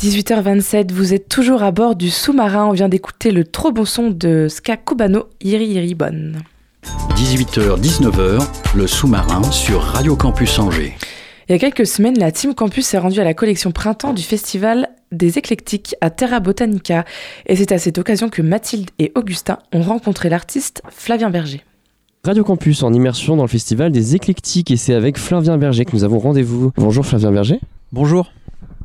[0.00, 2.66] 18h27, vous êtes toujours à bord du sous-marin.
[2.66, 6.32] On vient d'écouter le trop bon son de Ska Cubano, Iri Iri Bon.
[7.14, 10.94] 18h-19h, le sous-marin sur Radio Campus Angers.
[11.48, 14.22] Il y a quelques semaines, la Team Campus s'est rendue à la collection printemps du
[14.22, 17.04] festival des éclectiques à Terra Botanica.
[17.46, 21.62] Et c'est à cette occasion que Mathilde et Augustin ont rencontré l'artiste Flavien Berger.
[22.24, 25.92] Radio Campus en immersion dans le festival des éclectiques et c'est avec Flavien Berger que
[25.94, 26.72] nous avons rendez-vous.
[26.76, 27.60] Bonjour Flavien Berger.
[27.92, 28.32] Bonjour.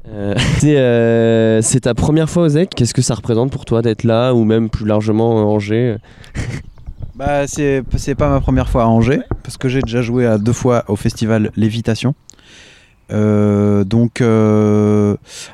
[0.08, 2.70] Euh, c'est, euh, c'est ta première fois au ZEC.
[2.76, 5.98] Qu'est-ce que ça représente pour toi d'être là ou même plus largement à Angers?
[7.16, 7.84] Bah, c'est,
[8.18, 10.96] pas ma première fois à Angers, parce que j'ai déjà joué à deux fois au
[10.96, 12.16] festival Lévitation.
[13.12, 14.24] Euh, donc,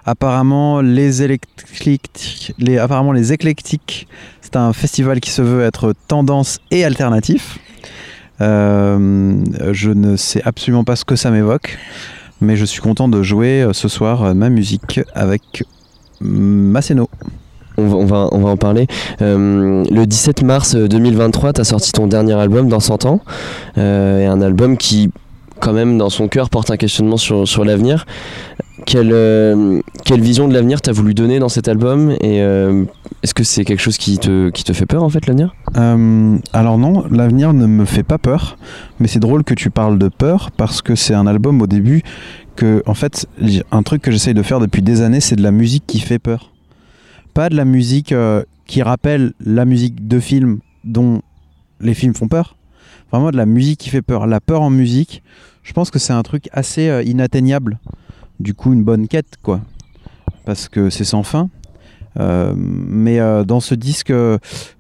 [0.06, 4.08] apparemment, les électriques, les, apparemment, les éclectiques,
[4.42, 7.58] c'est un festival qui se veut être tendance et alternatif.
[8.40, 11.80] Je ne sais absolument pas ce que ça m'évoque,
[12.42, 15.64] mais je suis content de jouer euh, ce soir euh, ma musique avec
[16.22, 17.10] Masséno.
[17.78, 18.88] on va, en parler.
[19.22, 23.20] Euh, le 17 mars 2023, tu as sorti ton dernier album dans 100 ans.
[23.78, 25.12] Et un album qui,
[25.60, 28.06] quand même, dans son cœur, porte un questionnement sur, sur l'avenir.
[28.86, 32.84] Quelle, euh, quelle vision de l'avenir t'as voulu donner dans cet album Et euh,
[33.24, 35.56] est-ce que c'est quelque chose qui te, qui te fait peur, en fait, l'avenir?
[35.78, 38.58] Euh, alors non, l'avenir ne me fait pas peur,
[39.00, 42.04] mais c'est drôle que tu parles de peur parce que c'est un album au début
[42.56, 43.28] que, en fait,
[43.72, 46.20] un truc que j'essaye de faire depuis des années, c'est de la musique qui fait
[46.20, 46.52] peur.
[47.34, 48.14] Pas de la musique
[48.66, 51.22] qui rappelle la musique de films dont
[51.82, 52.56] les films font peur.
[53.16, 54.28] Vraiment de la musique qui fait peur.
[54.28, 55.24] La peur en musique,
[55.64, 57.80] je pense que c'est un truc assez euh, inatteignable.
[58.42, 59.62] Du coup, une bonne quête, quoi.
[60.44, 61.50] Parce que c'est sans fin.
[62.20, 64.12] Euh, mais euh, dans ce disque,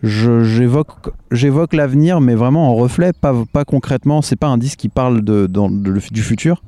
[0.03, 3.33] j'évoque l'avenir, mais vraiment en reflet, pas,
[3.65, 4.21] concrètement.
[4.21, 6.61] C'est pas un disque qui parle du futur.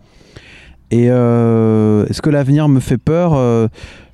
[0.89, 3.69] Et est-ce que l'avenir me fait peur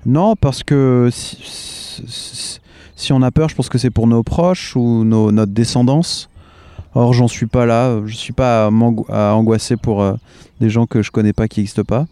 [0.07, 5.03] Non, parce que si on a peur, je pense que c'est pour nos proches ou
[5.03, 6.29] nos- notre descendance.
[6.95, 7.99] Or, j'en suis pas là.
[8.05, 10.13] Je suis pas à, m'ango- à angoisser pour euh,
[10.61, 12.05] des gens que je connais pas qui n'existent pas.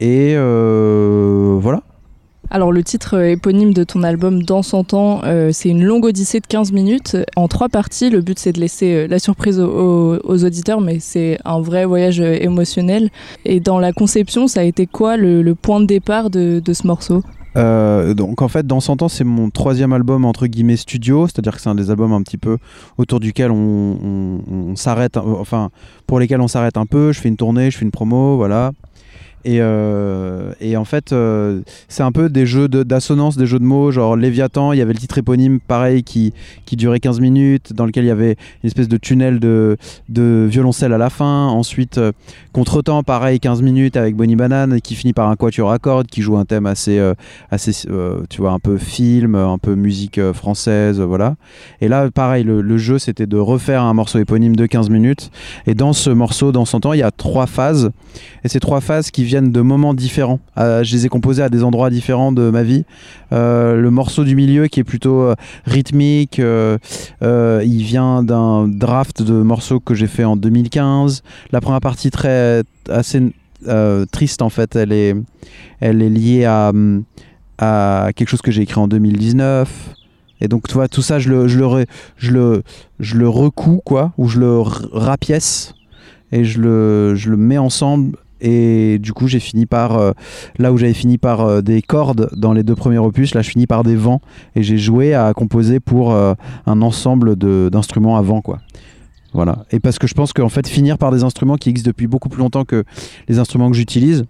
[0.00, 1.82] Et euh, voilà.
[2.50, 6.40] Alors le titre éponyme de ton album Dans 100 ans, euh, c'est une longue odyssée
[6.40, 8.10] de 15 minutes en trois parties.
[8.10, 13.10] Le but c'est de laisser la surprise aux, auditeurs, mais c'est un vrai voyage émotionnel.
[13.46, 17.22] Et dans la conception, ça a été quoi le, point de départ de ce morceau?
[17.56, 21.54] Euh, donc en fait, dans 100 ans, c'est mon troisième album entre guillemets studio, c'est-à-dire
[21.54, 22.58] que c'est un des albums un petit peu
[22.98, 23.56] autour duquel on,
[24.02, 24.40] on-
[24.70, 25.70] on s'arrête, enfin
[26.06, 27.12] pour lesquels on s'arrête un peu.
[27.12, 28.72] Je fais une tournée, je fais une promo, voilà.
[29.44, 33.64] Et, euh, et en fait, euh, c'est un peu des jeux d'assonance, des jeux de
[33.64, 36.32] mots, genre Léviathan, il y avait le titre éponyme, pareil, qui,
[36.64, 39.76] qui durait 15 minutes, dans lequel il y avait une espèce de tunnel de,
[40.08, 41.48] de violoncelle à la fin.
[41.48, 42.12] Ensuite, euh,
[42.52, 46.22] Contretemps, pareil, 15 minutes avec Bonnie Banane, qui finit par un quatuor à cordes, qui
[46.22, 47.00] joue un thème assez,
[47.50, 47.72] assez
[48.30, 51.34] tu vois, un peu film, un peu musique française, voilà.
[51.80, 55.32] Et là, pareil, le, le jeu, c'était de refaire un morceau éponyme de 15 minutes.
[55.66, 57.90] Et dans ce morceau, dans 100 ans, il y a trois phases.
[58.44, 60.40] Et ces trois phases qui viennent de moments différents.
[60.58, 62.84] Euh, je les ai composées à des endroits différents de ma vie.
[63.32, 65.34] Euh, le morceau du milieu qui est plutôt euh,
[65.66, 71.22] rythmique, il vient d'un draft de morceaux que j'ai fait en 2015.
[71.52, 73.32] La première partie très assez
[74.12, 75.16] triste en fait, elle est,
[75.80, 76.72] elle est liée à,
[77.58, 79.94] à quelque chose que j'ai écrit en 2019.
[80.40, 82.62] Et donc, tu vois, tout ça, je le, je le, je le,
[83.00, 85.74] je le recouds, quoi, ou je le rapièce,
[86.32, 88.18] et je le, je le mets ensemble.
[88.46, 90.12] Et du coup, j'ai fini par, euh,
[90.58, 93.48] là où j'avais fini par euh, des cordes dans les deux premiers opus, là, je
[93.48, 94.20] finis par des vents.
[94.54, 96.34] Et j'ai joué à composer pour euh,
[96.66, 98.58] un ensemble d'instruments à vent, quoi.
[99.32, 99.64] Voilà.
[99.70, 102.28] Et parce que je pense qu'en fait, finir par des instruments qui existent depuis beaucoup
[102.28, 102.84] plus longtemps que
[103.28, 104.26] les instruments que j'utilise,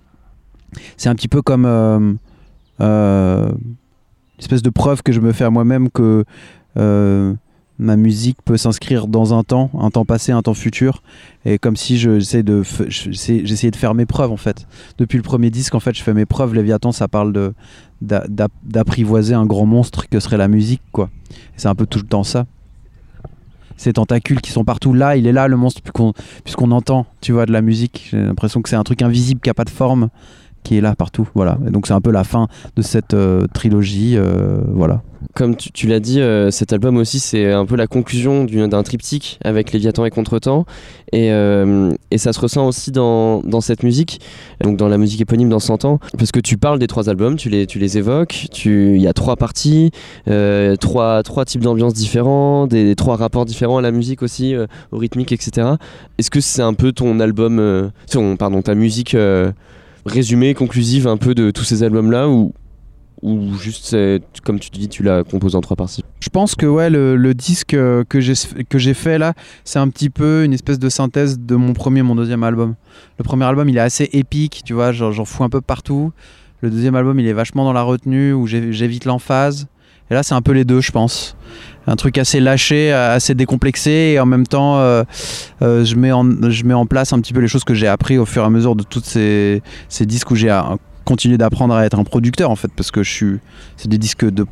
[0.96, 2.18] c'est un petit peu comme une
[4.38, 6.24] espèce de preuve que je me fais à moi-même que
[7.78, 11.02] ma musique peut s'inscrire dans un temps, un temps passé, un temps futur,
[11.44, 14.66] et comme si je- j'essaie de, j'essayais de faire mes preuves en fait.
[14.98, 16.54] Depuis le premier disque, en fait, je fais mes preuves.
[16.54, 17.52] Léviathan, ça parle
[18.00, 21.10] d'apprivoiser un grand monstre que serait la musique, quoi.
[21.56, 22.46] C'est un peu tout le temps ça.
[23.76, 26.12] Ces tentacules qui sont partout là, il est là le monstre puisqu'on
[26.44, 28.06] puisqu'on entend, tu vois, de la musique.
[28.12, 30.10] J'ai l'impression que c'est un truc invisible qui a pas de forme,
[30.64, 31.29] qui est là partout.
[31.35, 31.57] Voilà.
[31.70, 34.14] Donc c'est un peu la fin de cette euh, trilogie.
[34.16, 35.03] euh, voilà.
[35.35, 39.38] Comme tu, l'as dit, euh, cet album aussi, c'est un peu la conclusion d'un triptyque
[39.42, 40.64] avec Léviathan et Contretemps.
[41.12, 41.31] Et,
[42.16, 44.20] ça se ressent aussi dans, cette musique,
[44.62, 45.98] donc dans la musique éponyme dans 100 ans.
[46.18, 49.90] Parce que tu parles des trois albums, tu les, évoques, il y a trois parties,
[50.27, 54.55] trois, types d'ambiances différents, des, trois rapports différents à la musique aussi,
[54.92, 55.68] au rythmique, etc.
[56.18, 57.90] Est-ce que c'est un peu ton album,
[58.38, 59.16] pardon, ta musique
[60.07, 62.53] résumée, conclusive un peu de tous ces albums-là ou,
[63.23, 63.97] ou juste,
[64.43, 66.05] comme tu dis, tu la composes en trois parties?
[66.21, 70.11] Je pense que ouais, le, le disque euh, que j'ai fait là, c'est un petit
[70.11, 72.75] peu une espèce de synthèse de mon premier mon deuxième album.
[73.19, 76.12] Le premier album, il est assez épique, tu vois, j'en fous un peu partout.
[76.61, 79.67] Le deuxième album, il est vachement dans la retenue, où j'évite l'emphase.
[80.11, 81.37] Et là, c'est un peu les deux, je pense.
[81.87, 85.05] Un truc assez lâché, assez décomplexé, et en même temps, euh,
[85.62, 88.43] euh, je, mets en, place un petit peu les choses que j'ai appris au fur
[88.43, 89.62] et à mesure de tous ces,
[90.01, 90.61] disques où j'ai euh,
[91.05, 93.38] continué d'apprendre à être un producteur, en fait, parce que je suis.
[93.77, 94.47] C'est des disques de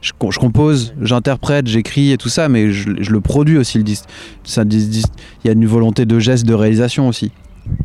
[0.00, 3.78] je, com- je compose, j'interprète, j'écris et tout ça, mais je, je le produis aussi
[3.78, 4.08] le disque.
[4.56, 5.10] Il
[5.44, 7.32] y a une volonté de geste, de réalisation aussi.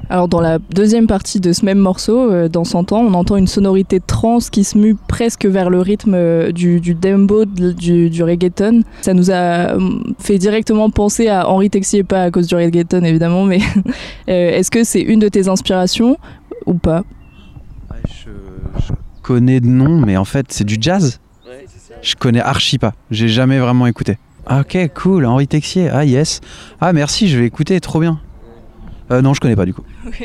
[0.10, 3.36] Alors dans la deuxième partie de ce même morceau, euh, dans 100 ans, on entend
[3.36, 8.10] une sonorité trans qui se mue presque vers le rythme euh, du, du dembo, du,
[8.10, 8.82] du reggaeton.
[9.02, 9.34] Ça nous a
[9.74, 9.80] euh,
[10.20, 13.60] fait directement penser à Henri Texier, pas à cause du reggaeton évidemment, mais
[14.30, 16.18] euh, est-ce que c'est une de tes inspirations
[16.66, 17.04] ou pas?
[18.08, 18.30] Je
[19.24, 21.20] connais de nom, mais en fait, c'est du jazz.
[22.02, 22.94] Je connais archi pas.
[23.10, 24.18] J'ai jamais vraiment écouté.
[24.46, 25.26] Ah, ok, cool.
[25.26, 25.90] Henri Texier.
[25.90, 26.42] Ah, yes.
[26.82, 27.80] Ah, merci, je vais écouter.
[27.80, 28.20] Trop bien.
[29.14, 29.84] Euh, non, je connais pas du coup.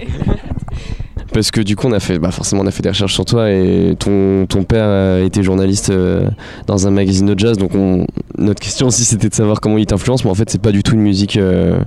[1.32, 3.26] Parce que du coup, on a fait, bah forcément, on a fait des recherches sur
[3.26, 6.28] toi et ton, ton père a été journaliste euh,
[6.66, 7.58] dans un magazine de jazz.
[7.58, 8.06] Donc, on-
[8.38, 10.24] notre question aussi, c'était de savoir comment il t'influence.
[10.24, 11.80] Mais en fait, c'est pas du tout une musique euh,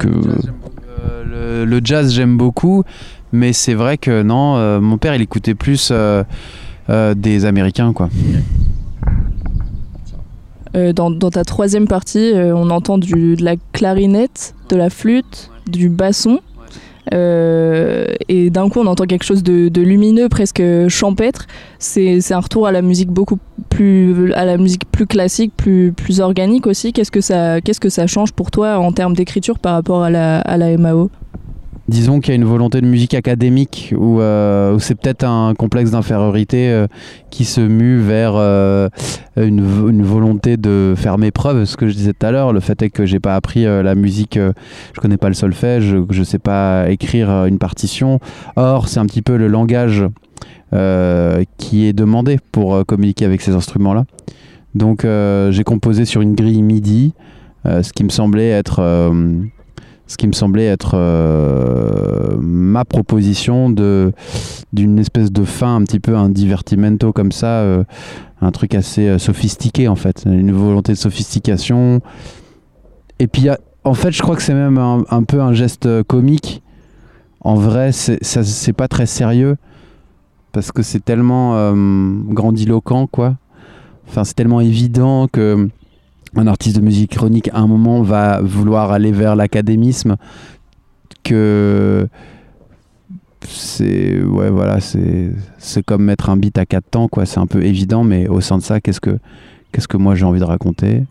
[0.00, 0.08] que.
[0.08, 2.84] Euh, le, le jazz, j'aime beaucoup,
[3.32, 6.24] mais c'est vrai que non, euh, mon père, il écoutait plus euh,
[6.88, 8.08] euh, des Américains, quoi.
[10.74, 14.88] Euh, dans, dans ta troisième partie, euh, on entend du, de la clarinette, de la
[14.90, 16.40] flûte, du basson.
[17.14, 21.46] Euh, et d'un coup, on entend quelque chose de, lumineux, presque champêtre.
[21.78, 23.38] C'est c'est un retour à la musique beaucoup
[23.68, 26.92] plus, à la musique plus classique, plus, plus organique aussi.
[26.92, 30.10] Qu'est-ce que ça, qu'est-ce que ça change pour toi en termes d'écriture par rapport à
[30.10, 31.10] la, à la MAO
[31.88, 35.54] Disons qu'il y a une volonté de musique académique où, euh, où c'est peut-être un
[35.54, 36.88] complexe d'infériorité euh,
[37.30, 38.88] qui se mue vers euh,
[39.36, 41.64] une, une volonté de faire mes preuves.
[41.64, 43.84] Ce que je disais tout à l'heure, le fait est que j'ai pas appris euh,
[43.84, 48.18] la musique, je connais pas le solfège, je, sais pas écrire une partition.
[48.56, 50.04] Or, c'est un petit peu le langage
[51.56, 54.04] qui est demandé pour communiquer avec ces instruments-là.
[54.74, 55.06] Donc,
[55.50, 57.14] j'ai composé sur une grille MIDI,
[57.64, 59.12] ce qui me semblait être
[60.06, 64.12] ce qui me semblait être euh, ma proposition de
[64.72, 67.84] d'une espèce de fin un petit peu un divertimento comme ça euh,
[68.40, 70.24] un truc assez euh, sophistiqué en fait.
[70.26, 72.00] Une volonté de sophistication.
[73.18, 73.48] Et puis
[73.84, 76.62] en fait je crois que c'est même un, peu un geste comique.
[77.40, 79.56] En vrai c'est pas très sérieux.
[80.52, 81.72] Parce que c'est tellement
[82.28, 83.36] grandiloquent quoi.
[84.08, 85.68] Enfin c'est tellement évident que
[86.36, 90.16] un artiste de musique chronique à un moment va vouloir aller vers l'académisme
[91.24, 92.08] que
[93.48, 97.64] c'est voilà c'est c'est comme mettre un beat à quatre temps quoi c'est un peu
[97.64, 99.18] évident mais au sein de ça qu'est-ce que
[99.72, 101.04] qu'est-ce que moi j'ai envie de raconter?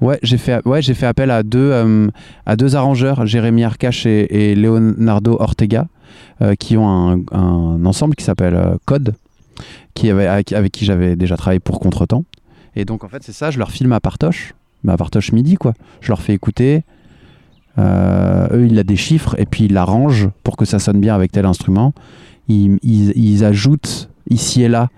[0.00, 2.08] Ouais, j'ai fait, j'ai fait appel à deux, euh,
[2.46, 5.88] à deux arrangeurs, Jérémy Arcache et, Leonardo Ortega,
[6.40, 9.14] euh, qui ont un, ensemble qui s'appelle euh, Code,
[10.02, 12.24] avec, avec qui j'avais déjà travaillé pour Contretemps.
[12.76, 14.54] Et donc, en fait, c'est ça, je leur filme ma partoche,
[14.84, 15.74] ma partoche midi, quoi.
[16.00, 16.84] Je leur fais écouter.
[17.78, 21.32] Euh, eux, ils la déchiffrent et puis ils l'arrangent pour que ça sonne bien avec
[21.32, 21.92] tel instrument.
[22.48, 24.88] Ils, ils- ajoutent ici et là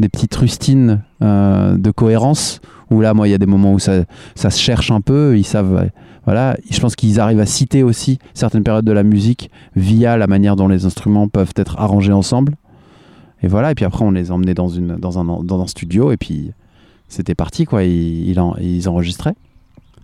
[0.00, 2.60] des petites rustines euh, de cohérence
[2.90, 4.04] où là, moi, il y a des moments où ça,
[4.34, 5.38] ça se cherche un peu.
[5.38, 5.88] Ils savent,
[6.24, 6.56] voilà.
[6.70, 10.54] Je pense qu'ils arrivent à citer aussi certaines périodes de la musique via la manière
[10.56, 12.54] dont les instruments peuvent être arrangés ensemble.
[13.42, 13.70] Et voilà.
[13.70, 16.50] Et puis après, on les emmenait dans une, dans un, dans un studio et puis
[17.08, 17.84] c'était parti quoi.
[17.84, 19.34] Ils, ils, en- ils enregistraient.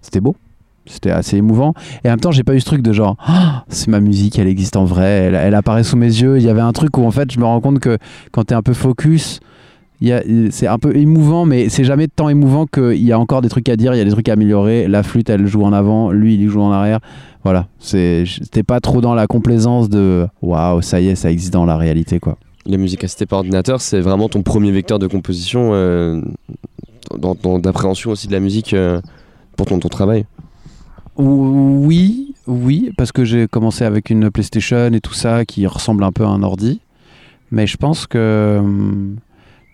[0.01, 0.37] C'était beau.
[0.85, 1.75] C'était assez émouvant.
[2.03, 4.37] Et en même temps, j'ai pas eu ce truc de genre, Ah, c'est ma musique,
[4.41, 6.39] elle existe en vrai, elle, apparaît sous mes yeux.
[6.39, 7.99] Il y avait un truc où en fait, je me rends compte que
[8.33, 9.39] quand tu es un peu focus,
[10.51, 13.69] c'est un peu émouvant, mais c'est jamais tant émouvant qu'il y a encore des trucs
[13.69, 14.89] à dire, il y a des trucs à améliorer.
[14.89, 16.99] La flûte, elle joue en avant, lui, il joue en arrière.
[17.45, 21.65] Voilà, j'étais pas trop dans la complaisance de waouh, ça y est, ça existe dans
[21.65, 22.37] la réalité quoi.
[22.67, 26.21] La musique assistée par ordinateur, c'est vraiment ton premier vecteur de composition, euh,
[27.19, 29.01] d'appréhension aussi de la musique euh,
[29.57, 30.27] pour ton, travail.
[31.17, 36.13] Oui, oui, parce que j'ai commencé avec une PlayStation et tout ça qui ressemble un
[36.13, 36.81] peu à un ordi.
[37.51, 39.17] Mais je pense que hum,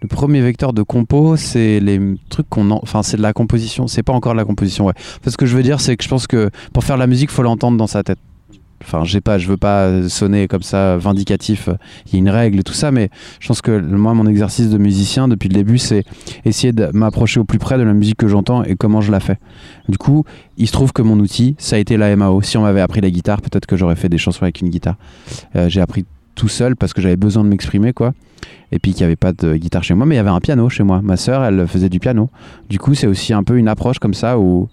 [0.00, 2.70] le premier vecteur de compo, c'est les trucs qu'on.
[2.70, 3.86] en- Enfin, c'est de la composition.
[3.86, 4.94] C'est pas encore de la composition, ouais.
[5.22, 7.42] Parce que je veux dire, c'est que je pense que pour faire la musique, faut
[7.42, 8.18] l'entendre dans sa tête.
[8.82, 11.68] Enfin, j'ai je veux pas sonner comme ça vindicatif.
[12.06, 13.10] Il y a une règle et tout ça, mais
[13.40, 16.04] je pense que moi, mon exercice de musicien depuis le début, c'est
[16.44, 19.20] essayer de m'approcher au plus près de la musique que j'entends et comment je la
[19.20, 19.38] fais.
[19.88, 20.24] Du coup,
[20.56, 22.40] il se trouve que mon outil, ça a été la MAO.
[22.42, 24.96] Si on m'avait appris la guitare, peut-être que j'aurais fait des chansons avec une guitare.
[25.56, 26.04] Euh, j'ai appris
[26.34, 28.14] tout seul parce que j'avais besoin de m'exprimer, quoi.
[28.70, 30.40] Et puis qu'il n'y avait pas de guitare chez moi, mais il y avait un
[30.40, 31.00] piano chez moi.
[31.02, 32.30] Ma sœur, elle faisait du piano.
[32.68, 34.68] Du coup, c'est aussi un peu une approche comme ça où,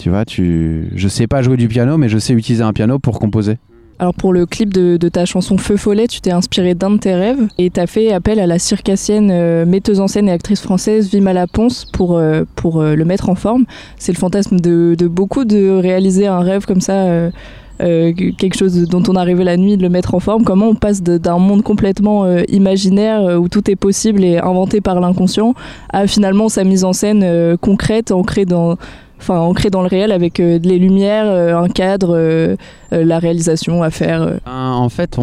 [0.00, 0.88] tu vois, tu...
[0.94, 3.58] je sais pas jouer du piano, mais je sais utiliser un piano pour composer.
[4.00, 6.96] Alors pour le clip de, de ta chanson Feu Follet, tu t'es inspiré d'un de
[6.96, 10.62] tes rêves et t'as fait appel à la circassienne euh, metteuse en scène et actrice
[10.62, 13.66] française Vimala Ponce pour, euh, pour euh, le mettre en forme.
[13.98, 17.30] C'est le fantasme de, de beaucoup de réaliser un rêve comme ça,
[17.78, 20.44] quelque chose dont on a rêvé la nuit, de le mettre en forme.
[20.44, 25.54] Comment on passe d'un monde complètement imaginaire où tout est possible et inventé par l'inconscient
[25.90, 28.76] à finalement sa mise en scène concrète, ancrée dans
[29.20, 32.56] enfin ancré dans le réel avec euh, les lumières, euh, un cadre, euh,
[32.92, 34.38] euh, la réalisation à faire.
[34.46, 35.18] Ben, En fait,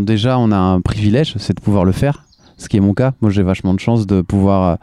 [0.00, 2.24] déjà, on a un privilège, c'est de pouvoir le faire,
[2.56, 3.12] ce qui est mon cas.
[3.20, 4.78] Moi, j'ai vachement de chance de pouvoir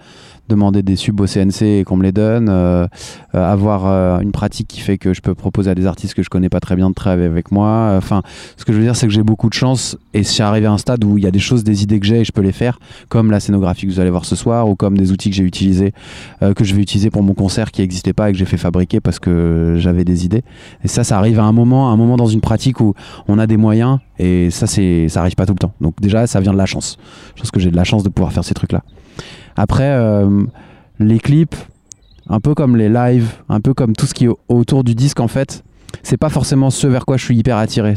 [0.47, 2.87] demander des subs au CNC et qu'on me les donne, euh,
[3.35, 6.23] euh, avoir euh, une pratique qui fait que je peux proposer à des artistes que
[6.23, 7.93] je connais pas très bien de travailler avec moi.
[7.97, 8.21] Enfin,
[8.57, 10.71] ce que je veux dire, c'est que j'ai beaucoup de chance et c'est arrivé à
[10.71, 12.41] un stade où il y a des choses, des idées que j'ai et je peux
[12.41, 12.79] les faire,
[13.09, 15.43] comme la scénographie que vous allez voir ce soir ou comme des outils que j'ai
[15.43, 15.93] utilisés,
[16.41, 18.99] que je vais utiliser pour mon concert qui n'existait pas et que j'ai fait fabriquer
[18.99, 20.43] parce que j'avais des idées.
[20.83, 22.93] Et ça, ça arrive à un moment, à un moment dans une pratique où
[23.27, 25.73] on a des moyens et ça, c'est, ça arrive pas tout le temps.
[25.81, 26.97] Donc déjà, ça vient de la chance.
[27.35, 28.83] Je pense que j'ai de la chance de pouvoir faire ces trucs-là.
[29.57, 30.43] Après, euh,
[30.99, 31.55] les clips,
[32.29, 35.19] un peu comme les lives, un peu comme tout ce qui est autour du disque,
[35.19, 35.63] en fait,
[36.03, 37.95] c'est pas forcément ce vers quoi je suis hyper attiré.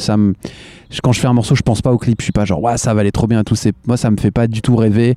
[1.03, 2.21] Quand je fais un morceau, je pense pas au clip.
[2.21, 3.45] Je suis pas genre, ça va aller trop bien.
[3.45, 5.17] Tout c'est, moi, ça me fait pas du tout rêver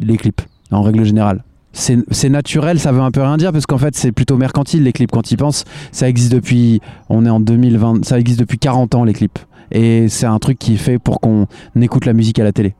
[0.00, 1.44] les clips, en règle générale.
[1.72, 4.92] C'est naturel, ça veut un peu rien dire parce qu'en fait c'est plutôt mercantile les
[4.92, 5.64] clips quand ils pensent.
[5.90, 9.38] Ça existe depuis, on est en 2020, ça existe depuis 40 ans les clips.
[9.70, 11.46] Et c'est un truc qui est fait pour qu'on
[11.80, 12.74] écoute la musique à la télé.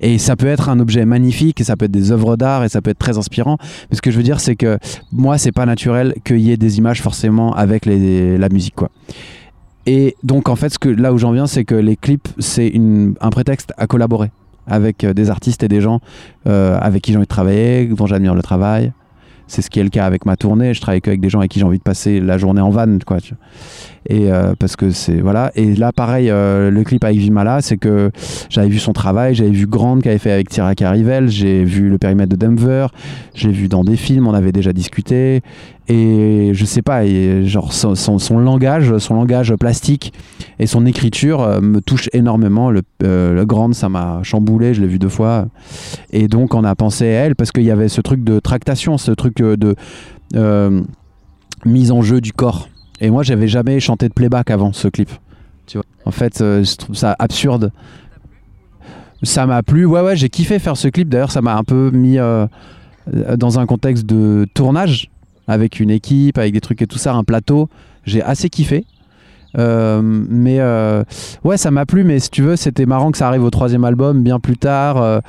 [0.00, 2.68] Et ça peut être un objet magnifique, et ça peut être des œuvres d'art, et
[2.68, 3.56] ça peut être très inspirant.
[3.90, 4.78] Mais ce que je veux dire, c'est que
[5.12, 8.90] moi, c'est pas naturel qu'il y ait des images forcément avec la musique, quoi.
[9.86, 12.72] Et donc, en fait, là où j'en viens, c'est que les clips, c'est
[13.20, 14.32] un prétexte à collaborer
[14.66, 16.00] avec euh, des artistes et des gens
[16.48, 18.92] euh, avec qui j'ai envie de travailler, dont j'admire le travail.
[19.48, 20.74] C'est ce qui est le cas avec ma tournée.
[20.74, 22.98] Je travaille qu'avec des gens avec qui j'ai envie de passer la journée en van,
[23.06, 23.18] quoi.
[24.08, 25.50] Et euh, parce que c'est voilà.
[25.54, 28.10] Et là, pareil, euh, le clip avec Vimala, c'est que
[28.48, 31.88] j'avais vu son travail, j'avais vu Grande qui avait fait avec Tira Carivel, j'ai vu
[31.88, 32.86] le périmètre de Denver,
[33.34, 35.42] j'ai vu dans des films, on avait déjà discuté.
[35.88, 40.12] Et je sais pas, et genre son, langage, son langage plastique
[40.58, 42.70] et son écriture euh, me touche énormément.
[42.72, 45.46] Le, euh, le Grande, ça m'a chamboulé, je l'ai vu deux fois.
[46.10, 48.98] Et donc on a pensé à elle parce qu'il y avait ce truc de tractation,
[48.98, 49.76] ce truc euh, de
[51.64, 52.68] mise en jeu du corps.
[53.00, 55.10] Et moi, j'avais jamais chanté de playback avant ce clip.
[55.66, 55.84] Tu vois.
[56.04, 57.70] En fait, je trouve ça absurde.
[59.22, 59.84] Ça m'a plu.
[59.84, 61.08] Ouais, ouais, j'ai kiffé faire ce clip.
[61.08, 62.16] D'ailleurs, ça m'a un peu mis
[63.36, 65.10] dans un contexte de tournage
[65.48, 67.68] avec une équipe, avec des trucs et tout ça, un plateau.
[68.04, 68.86] J'ai assez kiffé.
[69.58, 71.02] Euh, mais euh,
[71.44, 73.84] ouais, ça m'a plu, mais si tu veux, c'était marrant que ça arrive au troisième
[73.84, 75.22] album bien plus tard.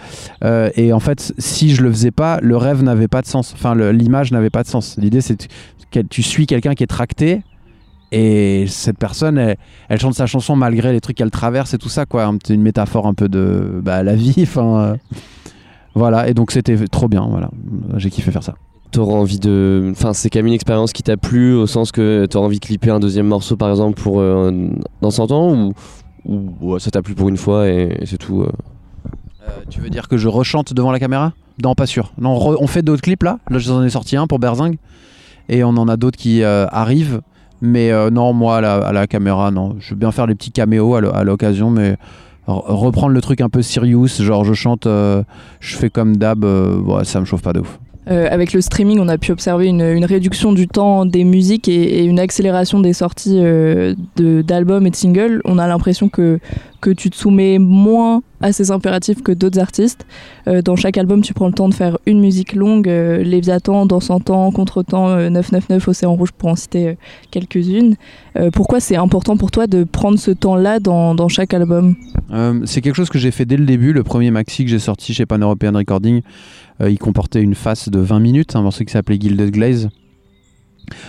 [0.43, 3.53] euh, et en fait, si je le faisais pas, le rêve n'avait pas de sens.
[3.53, 4.97] Enfin, l'image n'avait pas de sens.
[4.97, 5.47] L'idée, c'est
[5.91, 7.41] que tu suis quelqu'un qui est tracté.
[8.13, 12.05] Et cette personne, elle, chante sa chanson malgré les trucs qu'elle traverse et tout ça,
[12.05, 12.33] quoi.
[12.45, 14.35] C'est une métaphore un peu de bah, la vie.
[14.43, 14.97] Enfin,
[15.93, 16.29] voilà.
[16.29, 17.27] Et donc c'était trop bien.
[17.29, 17.49] Voilà,
[17.97, 18.55] j'ai kiffé faire ça.
[18.91, 19.89] T'auras envie de.
[19.91, 22.65] Enfin, c'est quand même une expérience qui t'a plu au sens que t'auras envie de
[22.65, 24.69] clipper un deuxième morceau par exemple pour euh,
[25.01, 25.73] dans 100 ans ou,
[26.25, 28.43] ou ouais, ça t'a plu pour une fois et, c'est tout.
[28.43, 28.49] euh.
[29.69, 31.33] tu veux dire que je rechante devant la caméra?
[31.63, 32.13] Non, pas sûr.
[32.17, 33.39] Non, on, fait d'autres clips là.
[33.49, 34.77] Là, j'en ai sorti un pour Berzing.
[35.49, 37.21] Et on en a d'autres qui euh, arrivent.
[37.61, 39.75] Mais euh, non, moi, à la, à la caméra, non.
[39.79, 41.93] Je veux bien faire des petits caméos à l'o- à l'occasion, mais
[42.47, 45.23] re- reprendre le truc un peu serious, genre je chante, euh,
[45.59, 47.79] je fais comme d'hab, euh, ça me chauffe pas de ouf.
[48.09, 52.05] Euh, avec le streaming, on a pu observer une, réduction du temps des musiques et,
[52.05, 55.41] une accélération des sorties euh, d'albums et de singles.
[55.43, 56.39] On a l'impression que,
[56.79, 60.05] que tu te soumets moins à ces impératifs que d'autres artistes.
[60.47, 63.99] Euh, dans chaque album, tu prends le temps de faire une musique longue, Léviathan, Dans
[63.99, 66.97] 100 ans, Contretemps, euh, 999, Océan Rouge, pour en citer
[67.31, 67.95] quelques-unes.
[68.53, 71.95] Pourquoi c'est important pour toi de prendre ce temps-là dans, dans chaque album?
[72.65, 73.93] C'est quelque chose que j'ai fait dès le début.
[73.93, 76.21] Le premier maxi que j'ai sorti chez Pan European Recording,
[76.81, 79.89] il comportait une face de 20 minutes, un morceau qui s'appelait Gilded Glaze.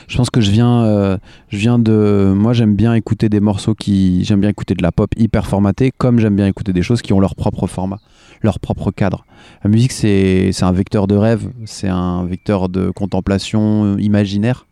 [0.09, 1.19] je pense que je viens, euh,
[1.51, 2.33] je viens de.
[2.35, 4.25] Moi, j'aime bien écouter des morceaux qui.
[4.25, 7.13] J'aime bien écouter de la pop hyper formatée, comme j'aime bien écouter des choses qui
[7.13, 7.99] ont leur propre format,
[8.43, 9.25] leur propre cadre.
[9.63, 14.67] La musique, c'est un vecteur de rêve, c'est un vecteur de contemplation euh, imaginaire.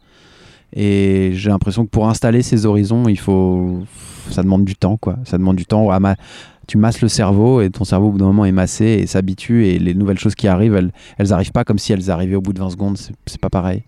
[0.75, 3.85] Et j'ai l'impression que pour installer ces horizons, il faut.
[4.31, 5.17] Ça demande du temps, quoi.
[5.25, 5.89] Ça demande du temps.
[5.91, 6.17] à ma-
[6.67, 9.67] Tu masses le cerveau et ton cerveau, au bout d'un moment, est massé et s'habitue.
[9.67, 12.41] Et les nouvelles choses qui arrivent, elles, elles arrivent pas comme si elles arrivaient au
[12.41, 12.97] bout de 20 secondes.
[12.99, 13.83] C'est- pas pareil.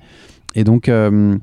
[0.55, 1.37] Et donc, euh,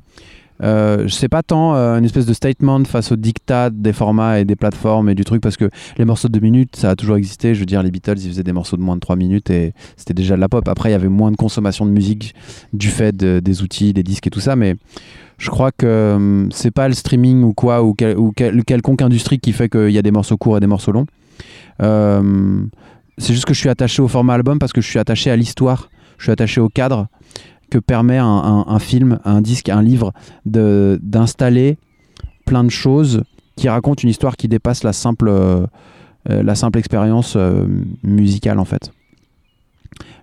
[0.62, 4.40] euh, je sais pas tant euh, une espèce de statement face au dictat des formats
[4.40, 5.68] et des plateformes et du truc, parce que
[5.98, 7.54] les morceaux de 2 minutes, ça a toujours existé.
[7.54, 9.74] Je veux dire, les Beatles, ils faisaient des morceaux de moins de 3 minutes et
[9.98, 10.66] c'était déjà de la pop.
[10.68, 12.34] Après, il y avait moins de consommation de musique
[12.72, 14.76] du fait de- des outils, des disques et tout ça, mais
[15.36, 19.02] je crois que euh, c'est pas le streaming ou quoi, ou, quel- ou quel- quelconque
[19.02, 21.06] industrie qui fait qu'il y a des morceaux courts et des morceaux longs.
[21.82, 22.64] Euh,
[23.18, 25.36] c'est juste que je suis attaché au format album parce que je suis attaché à
[25.36, 27.08] l'histoire, je suis attaché au cadre
[27.70, 30.12] que permet un, film, un disque, un livre
[30.44, 31.78] d'installer
[32.44, 33.24] plein de choses
[33.56, 35.66] qui racontent une histoire qui dépasse la simple, euh,
[36.30, 37.36] euh, expérience
[38.04, 38.92] musicale en fait.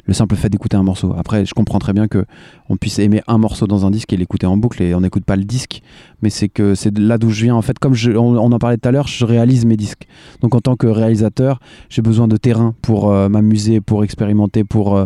[0.05, 1.15] Le simple fait d'écouter un morceau.
[1.17, 2.25] Après, je comprends très bien que
[2.67, 5.23] on puisse aimer un morceau dans un disque et l'écouter en boucle et on n'écoute
[5.23, 5.81] pas le disque,
[6.21, 7.55] mais c'est que c'est là d'où je viens.
[7.55, 10.07] En fait, comme on, en parlait tout à l'heure, je réalise mes disques.
[10.41, 14.97] Donc en tant que réalisateur, j'ai besoin de terrain pour euh, m'amuser, pour expérimenter, pour
[14.97, 15.05] euh,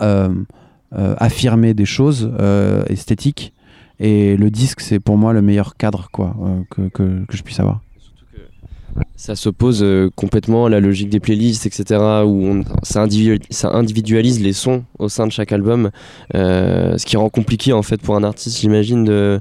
[0.00, 0.28] euh,
[0.92, 2.32] affirmer des choses
[2.88, 3.52] esthétiques.
[4.00, 6.34] Et le disque, c'est pour moi le meilleur cadre quoi,
[6.70, 7.80] que je puisse avoir.
[9.16, 13.70] Ça s'oppose euh, complètement à la logique des playlists, etc., où on- ça, individu- ça
[13.70, 15.90] individualise les sons au sein de chaque album,
[16.34, 19.40] euh, ce qui rend compliqué en fait pour un artiste, j'imagine, de,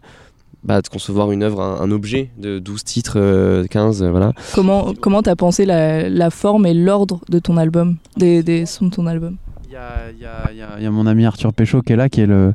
[0.63, 4.33] bah, de concevoir une œuvre, un, un objet de 12 titres, euh, 15, euh, voilà.
[4.55, 8.85] Comment comment t'as pensé la, la forme et l'ordre de ton album, des, des sons
[8.87, 9.37] de ton album?
[9.69, 11.53] Il y a, il y a- il y a- il y a mon ami Arthur
[11.53, 12.53] Péchaud qui est là, qui est le,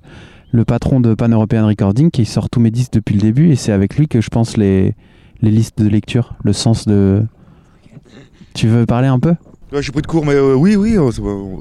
[0.51, 3.57] le patron de Pan European Recording, qui sort tous mes disques depuis le début, et
[3.57, 4.95] c'est avec lui que je pense les,
[5.43, 7.23] les listes de lecture, le sens de...
[8.55, 9.35] Tu veux parler un peu?
[9.73, 10.99] Ouais, j'ai pris de cours, mais euh, oui, oui.
[10.99, 11.61] on- on-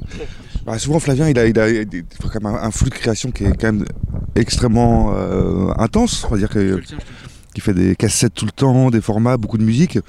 [0.65, 1.83] bah, souvent, Flavien, il a, il a, il a
[2.31, 3.85] quand même un, un flux de création qui est quand même
[4.35, 6.25] extrêmement euh, intense.
[6.25, 6.79] On va dire que,
[7.59, 9.99] fait des cassettes tout le temps, des formats, beaucoup de musique.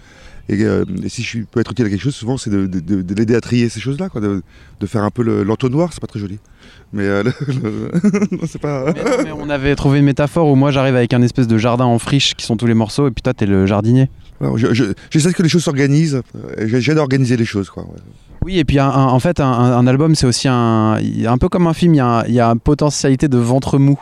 [0.49, 2.80] Et, euh, et si je peux être utile à quelque chose, souvent, c'est de, de-
[2.80, 4.43] de- de l'aider à trier ces choses-là, quoi, de,
[4.86, 5.90] faire un peu le- l'entonnoir.
[5.93, 6.38] C'est pas très joli.
[6.93, 7.90] Mais euh, le- le-
[8.32, 8.93] non, c'est pas.
[9.38, 12.34] On avait trouvé une métaphore où moi j'arrive avec un espèce de jardin en friche
[12.34, 14.11] qui sont tous les morceaux, et puis toi t'es le jardinier.
[15.11, 16.20] J'essaie que les choses s'organisent.
[16.59, 17.84] J'aide à organiser les choses, quoi.
[17.84, 18.01] ouais.
[18.45, 21.49] Oui, et puis un- un- en fait, un, un album, c'est aussi un, un peu
[21.49, 23.99] comme un film, y il y a une potentialité de ventre mou.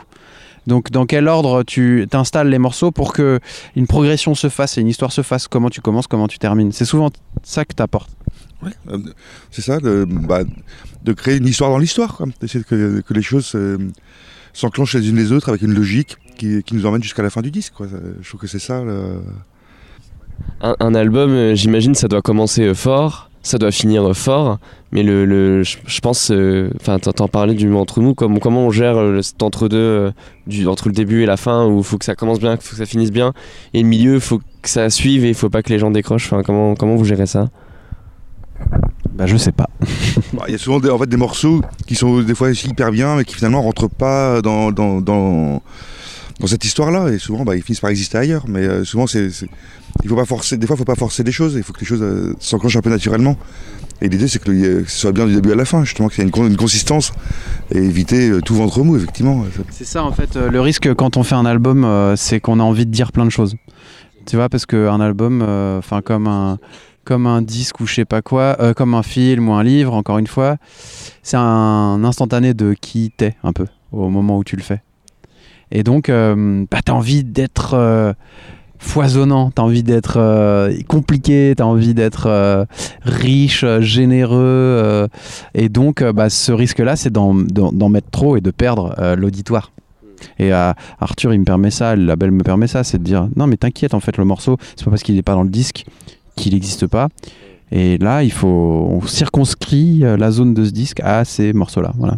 [0.67, 3.39] Donc, dans quel ordre tu t'installes les morceaux pour que
[3.75, 5.47] une progression se fasse et une histoire se fasse?
[5.47, 6.71] Comment tu commences, comment tu termines?
[6.71, 7.09] C'est souvent
[7.43, 8.11] ça que tu apportes.
[8.89, 8.99] Euh,
[9.49, 10.41] c'est ça, de, bah,
[11.03, 13.79] de créer une histoire dans l'histoire, d'essayer que, que les choses euh,
[14.53, 17.41] s'enclenchent les unes les autres avec une logique qui, qui nous emmène jusqu'à la fin
[17.41, 17.73] du disque.
[17.73, 17.87] Quoi.
[17.87, 18.83] Ça- Je trouve que c'est ça.
[18.83, 19.23] le-
[20.61, 24.59] Un, un album, euh, j'imagine, ça doit commencer euh, fort, ça doit finir euh, fort,
[24.91, 28.67] mais le, le- je pense, euh, enfin, t'en t'en parlais du entre nous, comme, comment
[28.67, 30.11] on gère euh, cet entre-deux, euh,
[30.47, 32.61] du- entre le début et la fin, où il faut que ça commence bien, il
[32.61, 33.33] faut que ça finisse bien,
[33.73, 35.89] et le milieu, il faut que ça suive et il faut pas que les gens
[35.91, 36.27] décrochent.
[36.31, 37.49] Enfin, comment, comment vous gérez ça?
[39.13, 39.69] Bah, je sais pas.
[40.33, 42.91] Bah, Il y a souvent des, en fait, des morceaux qui sont des fois hyper
[42.91, 45.61] bien, mais qui finalement rentrent pas dans, dans, dans,
[46.39, 47.09] dans cette histoire-là.
[47.09, 48.45] Et souvent, bah, ils finissent par exister ailleurs.
[48.47, 49.29] Mais euh, souvent, c'est-
[50.03, 50.57] il faut pas forcer.
[50.57, 51.53] Des fois, il faut pas forcer les choses.
[51.55, 53.37] Il faut que les choses euh, s'enclenchent un peu naturellement.
[54.01, 56.07] Et l'idée, c'est que, le- que ce soit bien du début à la fin, justement,
[56.09, 57.11] qu'il y ait une, con- une consistance
[57.71, 59.45] et éviter euh, tout ventre mou, effectivement.
[59.69, 60.35] C'est ça en fait.
[60.35, 63.11] euh, le risque quand on fait un album, euh, c'est qu'on a envie de dire
[63.11, 63.55] plein de choses.
[64.25, 66.57] Tu vois, parce qu'un album, euh, enfin comme un
[67.03, 69.93] comme un disque ou je sais pas quoi, euh, comme un film ou un livre,
[69.95, 70.57] encore une fois,
[71.23, 74.81] c'est un instantané de qui t'es un peu au moment où tu le fais.
[75.71, 78.13] Et donc, euh, bah, t'as envie d'être euh,
[78.81, 82.65] foisonnant, t'as envie d'être euh, compliqué, t'as envie d'être euh,
[83.03, 84.37] riche, euh, généreux.
[84.41, 85.07] euh,
[85.53, 87.33] et donc, bah, ce risque-là, c'est d'en,
[87.89, 89.71] mettre trop et de perdre l'auditoire.
[90.39, 93.47] Et Arthur, il me permet ça, le label me permet ça, c'est de dire non,
[93.47, 95.85] mais t'inquiète, en fait, le morceau, c'est pas parce qu'il n'est pas dans le disque
[96.35, 97.07] qu'il n'existe pas.
[97.71, 98.47] Et là, il faut,
[98.91, 101.93] on circonscrit la zone de ce disque à ces morceaux-là.
[101.97, 102.17] Voilà.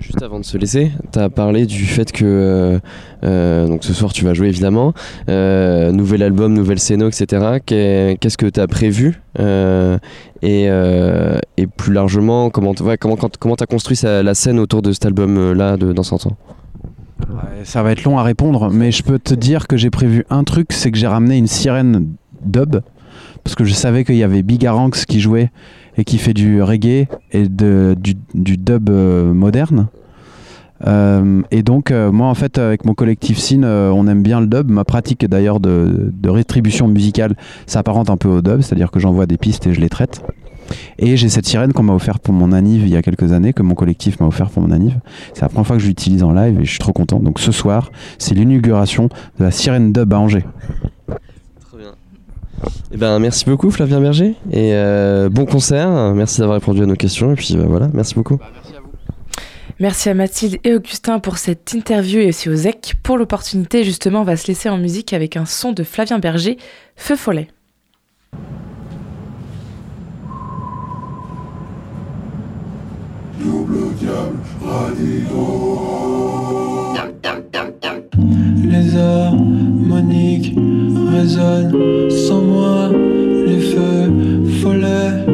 [0.00, 2.78] Juste avant de se laisser, tu as parlé du fait que euh,
[3.24, 4.92] euh, ce soir tu vas jouer évidemment,
[5.28, 7.58] euh, nouvel album, nouvelle scéno, etc.
[7.66, 9.98] Qu'est- Qu'est-ce que tu as prévu euh,
[10.42, 11.38] et, euh,
[11.76, 16.02] plus largement, comment tu comment, comment as construit la scène autour de cet album-là dans
[16.02, 16.36] 100 ans?
[17.64, 20.44] Ça va être long à répondre, mais je peux te dire que j'ai prévu un
[20.44, 22.06] truc, c'est que j'ai ramené une sirène
[22.44, 22.76] dub,
[23.44, 25.50] parce que je savais qu'il y avait Bigaranx qui jouait
[25.96, 29.88] et qui fait du reggae et du, du dub euh, moderne.
[30.86, 34.46] Euh, et donc, euh, moi, en fait, avec mon collectif Sin, on aime bien le
[34.46, 34.70] dub.
[34.70, 37.36] Ma pratique, d'ailleurs, de, de rétribution musicale
[37.66, 40.22] s'apparente un peu au dub, c'est-à-dire que j'envoie des pistes et je les traite.
[40.98, 43.52] Et j'ai cette sirène qu'on m'a offert pour mon anniv il y a quelques années,
[43.52, 44.98] que mon collectif m'a offert pour mon anniv.
[45.32, 47.20] C'est la première fois que je l'utilise en live et je suis trop content.
[47.20, 49.08] Donc ce soir, c'est l'inauguration
[49.38, 50.44] de la sirène dub à Angers.
[52.92, 55.88] Eh ben, merci beaucoup Flavien Berger et euh, bon concert.
[56.14, 58.38] Merci d'avoir répondu à nos questions et puis bah, voilà, merci beaucoup.
[59.80, 63.84] Merci à Mathilde et Augustin pour cette interview et aussi aux ZEC pour l'opportunité.
[63.84, 66.58] Justement, on va se laisser en musique avec un son de Flavien Berger,
[66.96, 67.48] Feu Follet.
[78.64, 80.54] Les harmoniques
[81.12, 82.90] résonnent sans moi.
[83.46, 84.12] Les feux
[84.60, 85.24] follets,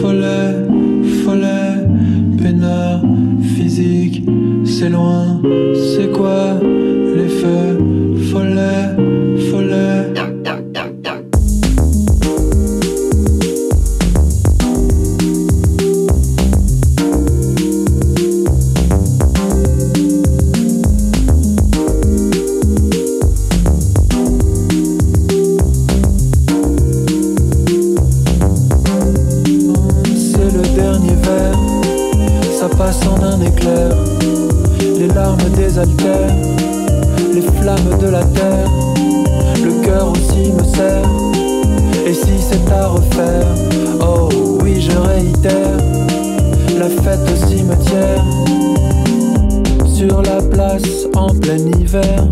[0.00, 0.66] follets,
[1.24, 1.86] follets.
[2.40, 3.02] Peinard
[3.56, 4.24] physique,
[4.64, 5.40] c'est loin.
[5.74, 6.60] C'est quoi
[35.78, 38.68] les flammes de la terre.
[39.64, 41.08] Le cœur aussi me serre.
[42.04, 43.46] Et si c'est à refaire,
[44.00, 44.28] oh
[44.62, 45.78] oui, je réitère.
[46.78, 48.24] La fête au cimetière,
[49.86, 52.26] sur la place en plein hiver.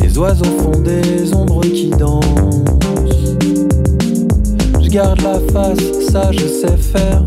[0.00, 3.36] Les oiseaux font des ombres qui dansent.
[4.80, 7.22] Je garde la face, ça je sais faire.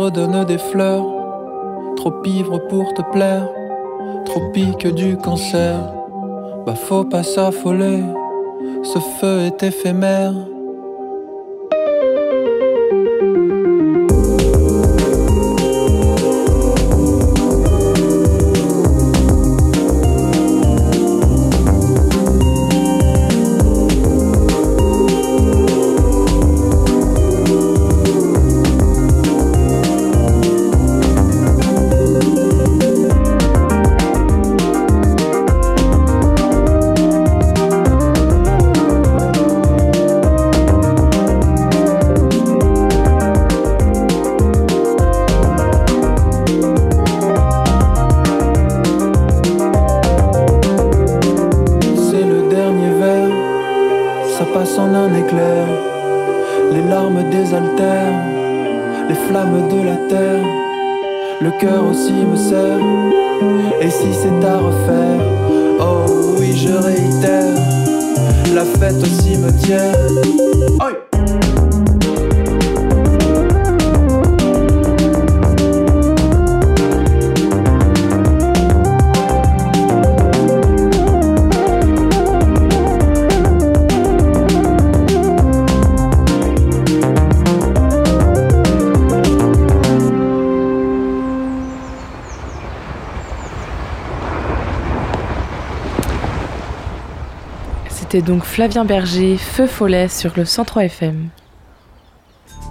[0.00, 1.06] Et redonnent des fleurs.
[1.96, 3.48] Trop ivre pour te plaire,
[4.24, 5.76] trop pique du cancer.
[6.66, 8.02] Bah faut pas s'affoler,
[8.82, 10.32] ce feu est éphémère.
[98.20, 101.30] C'était donc Flavien Berger, Feu Follet sur le 103 FM.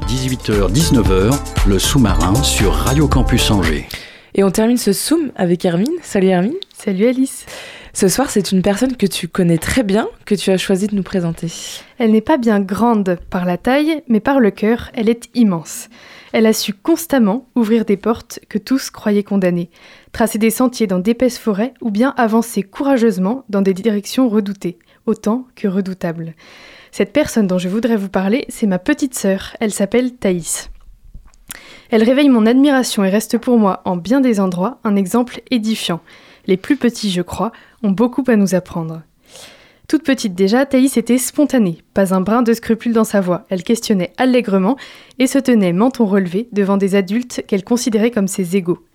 [0.08, 3.88] 18h-19h, le sous-marin sur Radio Campus Angers.
[4.36, 5.96] Et on termine ce Zoom avec Hermine.
[6.04, 6.54] Salut Hermine.
[6.78, 7.48] Salut Alice.
[7.94, 10.96] Ce soir, c'est une personne que tu connais très bien, que tu as choisi de
[10.96, 11.48] nous présenter.
[11.98, 15.90] Elle n'est pas bien grande par la taille, mais par le cœur, elle est immense.
[16.32, 19.72] Elle a su constamment ouvrir des portes que tous croyaient condamnées,
[20.12, 24.78] tracer des sentiers dans d'épaisses forêts ou bien avancer courageusement dans des directions redoutées,
[25.10, 26.34] autant que redoutables.
[26.92, 29.56] Cette personne dont je voudrais vous parler, c'est ma petite sœur.
[29.60, 30.70] Elle s'appelle Thaïs.
[31.90, 36.02] Elle réveille mon admiration et reste pour moi, en bien des endroits, un exemple édifiant.
[36.46, 37.52] Les plus petits, je crois,
[37.84, 39.02] ont beaucoup à nous apprendre.
[39.88, 43.46] Toute petite déjà, Thaïs était spontanée, pas un brin de scrupule dans sa voix.
[43.50, 44.78] Elle questionnait allègrement
[45.18, 48.86] et se tenait menton relevé devant des adultes qu'elle considérait comme ses égaux.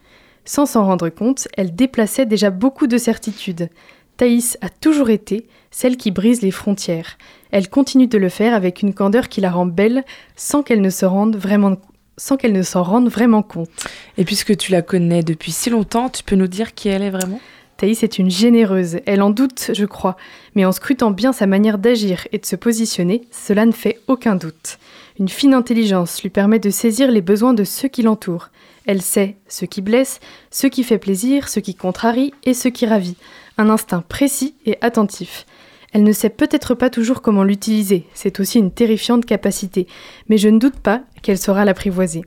[0.45, 3.71] Sans s'en rendre compte, elle déplaçait déjà beaucoup de certitudes.
[4.17, 7.19] Thaïs a toujours été celle qui brise les frontières.
[7.51, 10.05] Elle continue de le faire avec une candeur qui la rend belle
[10.37, 11.77] sans qu'elle ne se rende vraiment
[12.17, 13.71] sans qu'elle ne s'en rende vraiment compte.
[14.19, 17.11] Et puisque tu la connais depuis si longtemps, tu peux nous dire qui elle est
[17.11, 17.41] vraiment?
[17.77, 20.17] Thaïs est une généreuse, elle en doute, je crois,
[20.55, 24.37] mais en scrutant bien sa manière d'agir et de se positionner, cela ne fait aucun
[24.37, 24.79] doute.
[25.19, 28.51] Une fine intelligence lui permet de saisir les besoins de ceux qui l'entourent.
[28.87, 30.21] Elle sait ce qui blesse,
[30.53, 33.17] ce qui fait plaisir, ce qui contrarie et ce qui ravit.
[33.57, 35.47] Un instinct précis et attentif.
[35.93, 39.87] Elle ne sait peut-être pas toujours comment l'utiliser, c'est aussi une terrifiante capacité,
[40.29, 42.25] mais je ne doute pas qu'elle saura l'apprivoiser.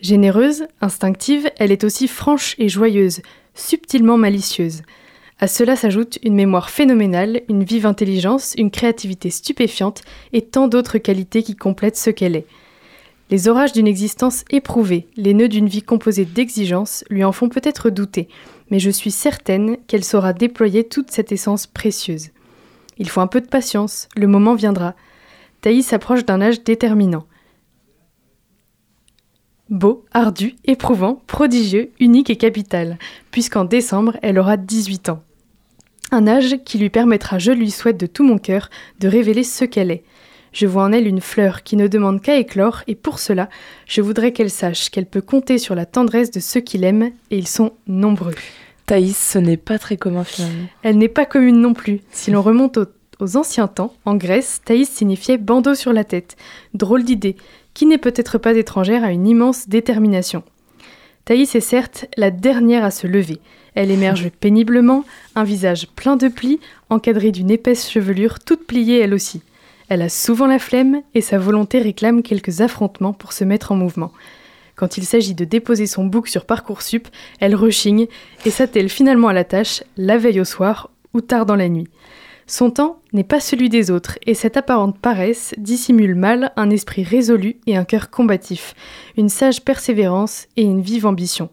[0.00, 3.20] Généreuse, instinctive, elle est aussi franche et joyeuse,
[3.54, 4.82] subtilement malicieuse.
[5.38, 10.00] À cela s'ajoute une mémoire phénoménale, une vive intelligence, une créativité stupéfiante
[10.32, 12.46] et tant d'autres qualités qui complètent ce qu'elle est.
[13.30, 17.90] Les orages d'une existence éprouvée, les nœuds d'une vie composée d'exigences lui en font peut-être
[17.90, 18.28] douter,
[18.74, 22.30] mais je suis certaine qu'elle saura déployer toute cette essence précieuse.
[22.98, 24.96] Il faut un peu de patience, le moment viendra.
[25.60, 27.24] Thaïs s'approche d'un âge déterminant.
[29.70, 32.98] Beau, ardu, éprouvant, prodigieux, unique et capital,
[33.30, 35.22] puisqu'en décembre, elle aura 18 ans.
[36.10, 39.64] Un âge qui lui permettra, je lui souhaite de tout mon cœur, de révéler ce
[39.64, 40.02] qu'elle est.
[40.52, 43.48] Je vois en elle une fleur qui ne demande qu'à éclore, et pour cela,
[43.86, 47.38] je voudrais qu'elle sache qu'elle peut compter sur la tendresse de ceux qui l'aiment, et
[47.38, 48.34] ils sont nombreux.
[48.86, 50.66] Thaïs, ce n'est pas très commun finalement.
[50.82, 52.00] Elle n'est pas commune non plus.
[52.10, 52.86] Si l'on remonte aux,
[53.20, 56.36] aux anciens temps, en Grèce, Thaïs signifiait bandeau sur la tête.
[56.74, 57.36] Drôle d'idée,
[57.72, 60.42] qui n'est peut-être pas étrangère à une immense détermination.
[61.24, 63.40] Thaïs est certes la dernière à se lever.
[63.74, 65.04] Elle émerge péniblement,
[65.34, 66.60] un visage plein de plis,
[66.90, 69.42] encadré d'une épaisse chevelure toute pliée elle aussi.
[69.88, 73.76] Elle a souvent la flemme et sa volonté réclame quelques affrontements pour se mettre en
[73.76, 74.12] mouvement.
[74.76, 77.08] Quand il s'agit de déposer son bouc sur Parcoursup,
[77.40, 78.06] elle rechigne
[78.44, 81.88] et s'attelle finalement à la tâche la veille au soir ou tard dans la nuit.
[82.46, 87.02] Son temps n'est pas celui des autres, et cette apparente paresse dissimule mal un esprit
[87.02, 88.74] résolu et un cœur combatif,
[89.16, 91.48] une sage persévérance et une vive ambition.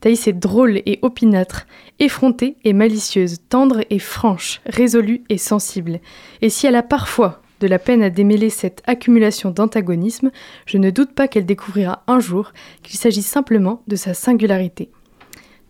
[0.00, 1.66] Thaïs est drôle et opinâtre,
[2.00, 6.00] effrontée et malicieuse, tendre et franche, résolue et sensible.
[6.42, 10.30] Et si elle a parfois de la peine à démêler cette accumulation d'antagonisme,
[10.66, 12.52] je ne doute pas qu'elle découvrira un jour
[12.82, 14.90] qu'il s'agit simplement de sa singularité.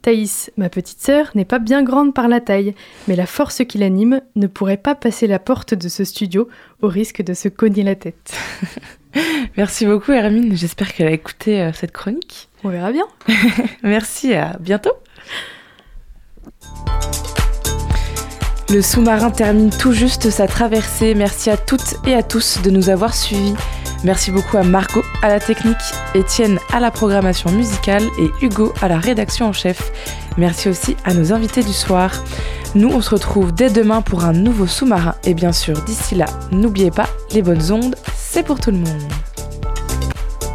[0.03, 2.75] Thaïs, ma petite sœur, n'est pas bien grande par la taille,
[3.09, 6.49] mais la force qui l'anime ne pourrait pas passer la porte de ce studio
[6.81, 8.33] au risque de se cogner la tête.
[9.57, 12.49] Merci beaucoup Hermine, j'espère qu'elle a écouté euh, cette chronique.
[12.63, 13.07] On verra bien.
[13.83, 14.93] Merci, à bientôt.
[18.69, 21.15] Le sous-marin termine tout juste sa traversée.
[21.15, 23.55] Merci à toutes et à tous de nous avoir suivis.
[24.03, 25.77] Merci beaucoup à Margot à la technique,
[26.15, 29.93] Étienne à la programmation musicale et Hugo à la rédaction en chef.
[30.37, 32.11] Merci aussi à nos invités du soir.
[32.75, 35.15] Nous, on se retrouve dès demain pour un nouveau sous-marin.
[35.25, 39.05] Et bien sûr, d'ici là, n'oubliez pas, les bonnes ondes, c'est pour tout le monde.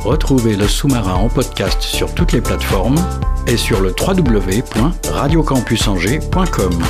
[0.03, 2.99] Retrouvez le sous-marin en podcast sur toutes les plateformes
[3.47, 6.84] et sur le www.radiocampusangers.com.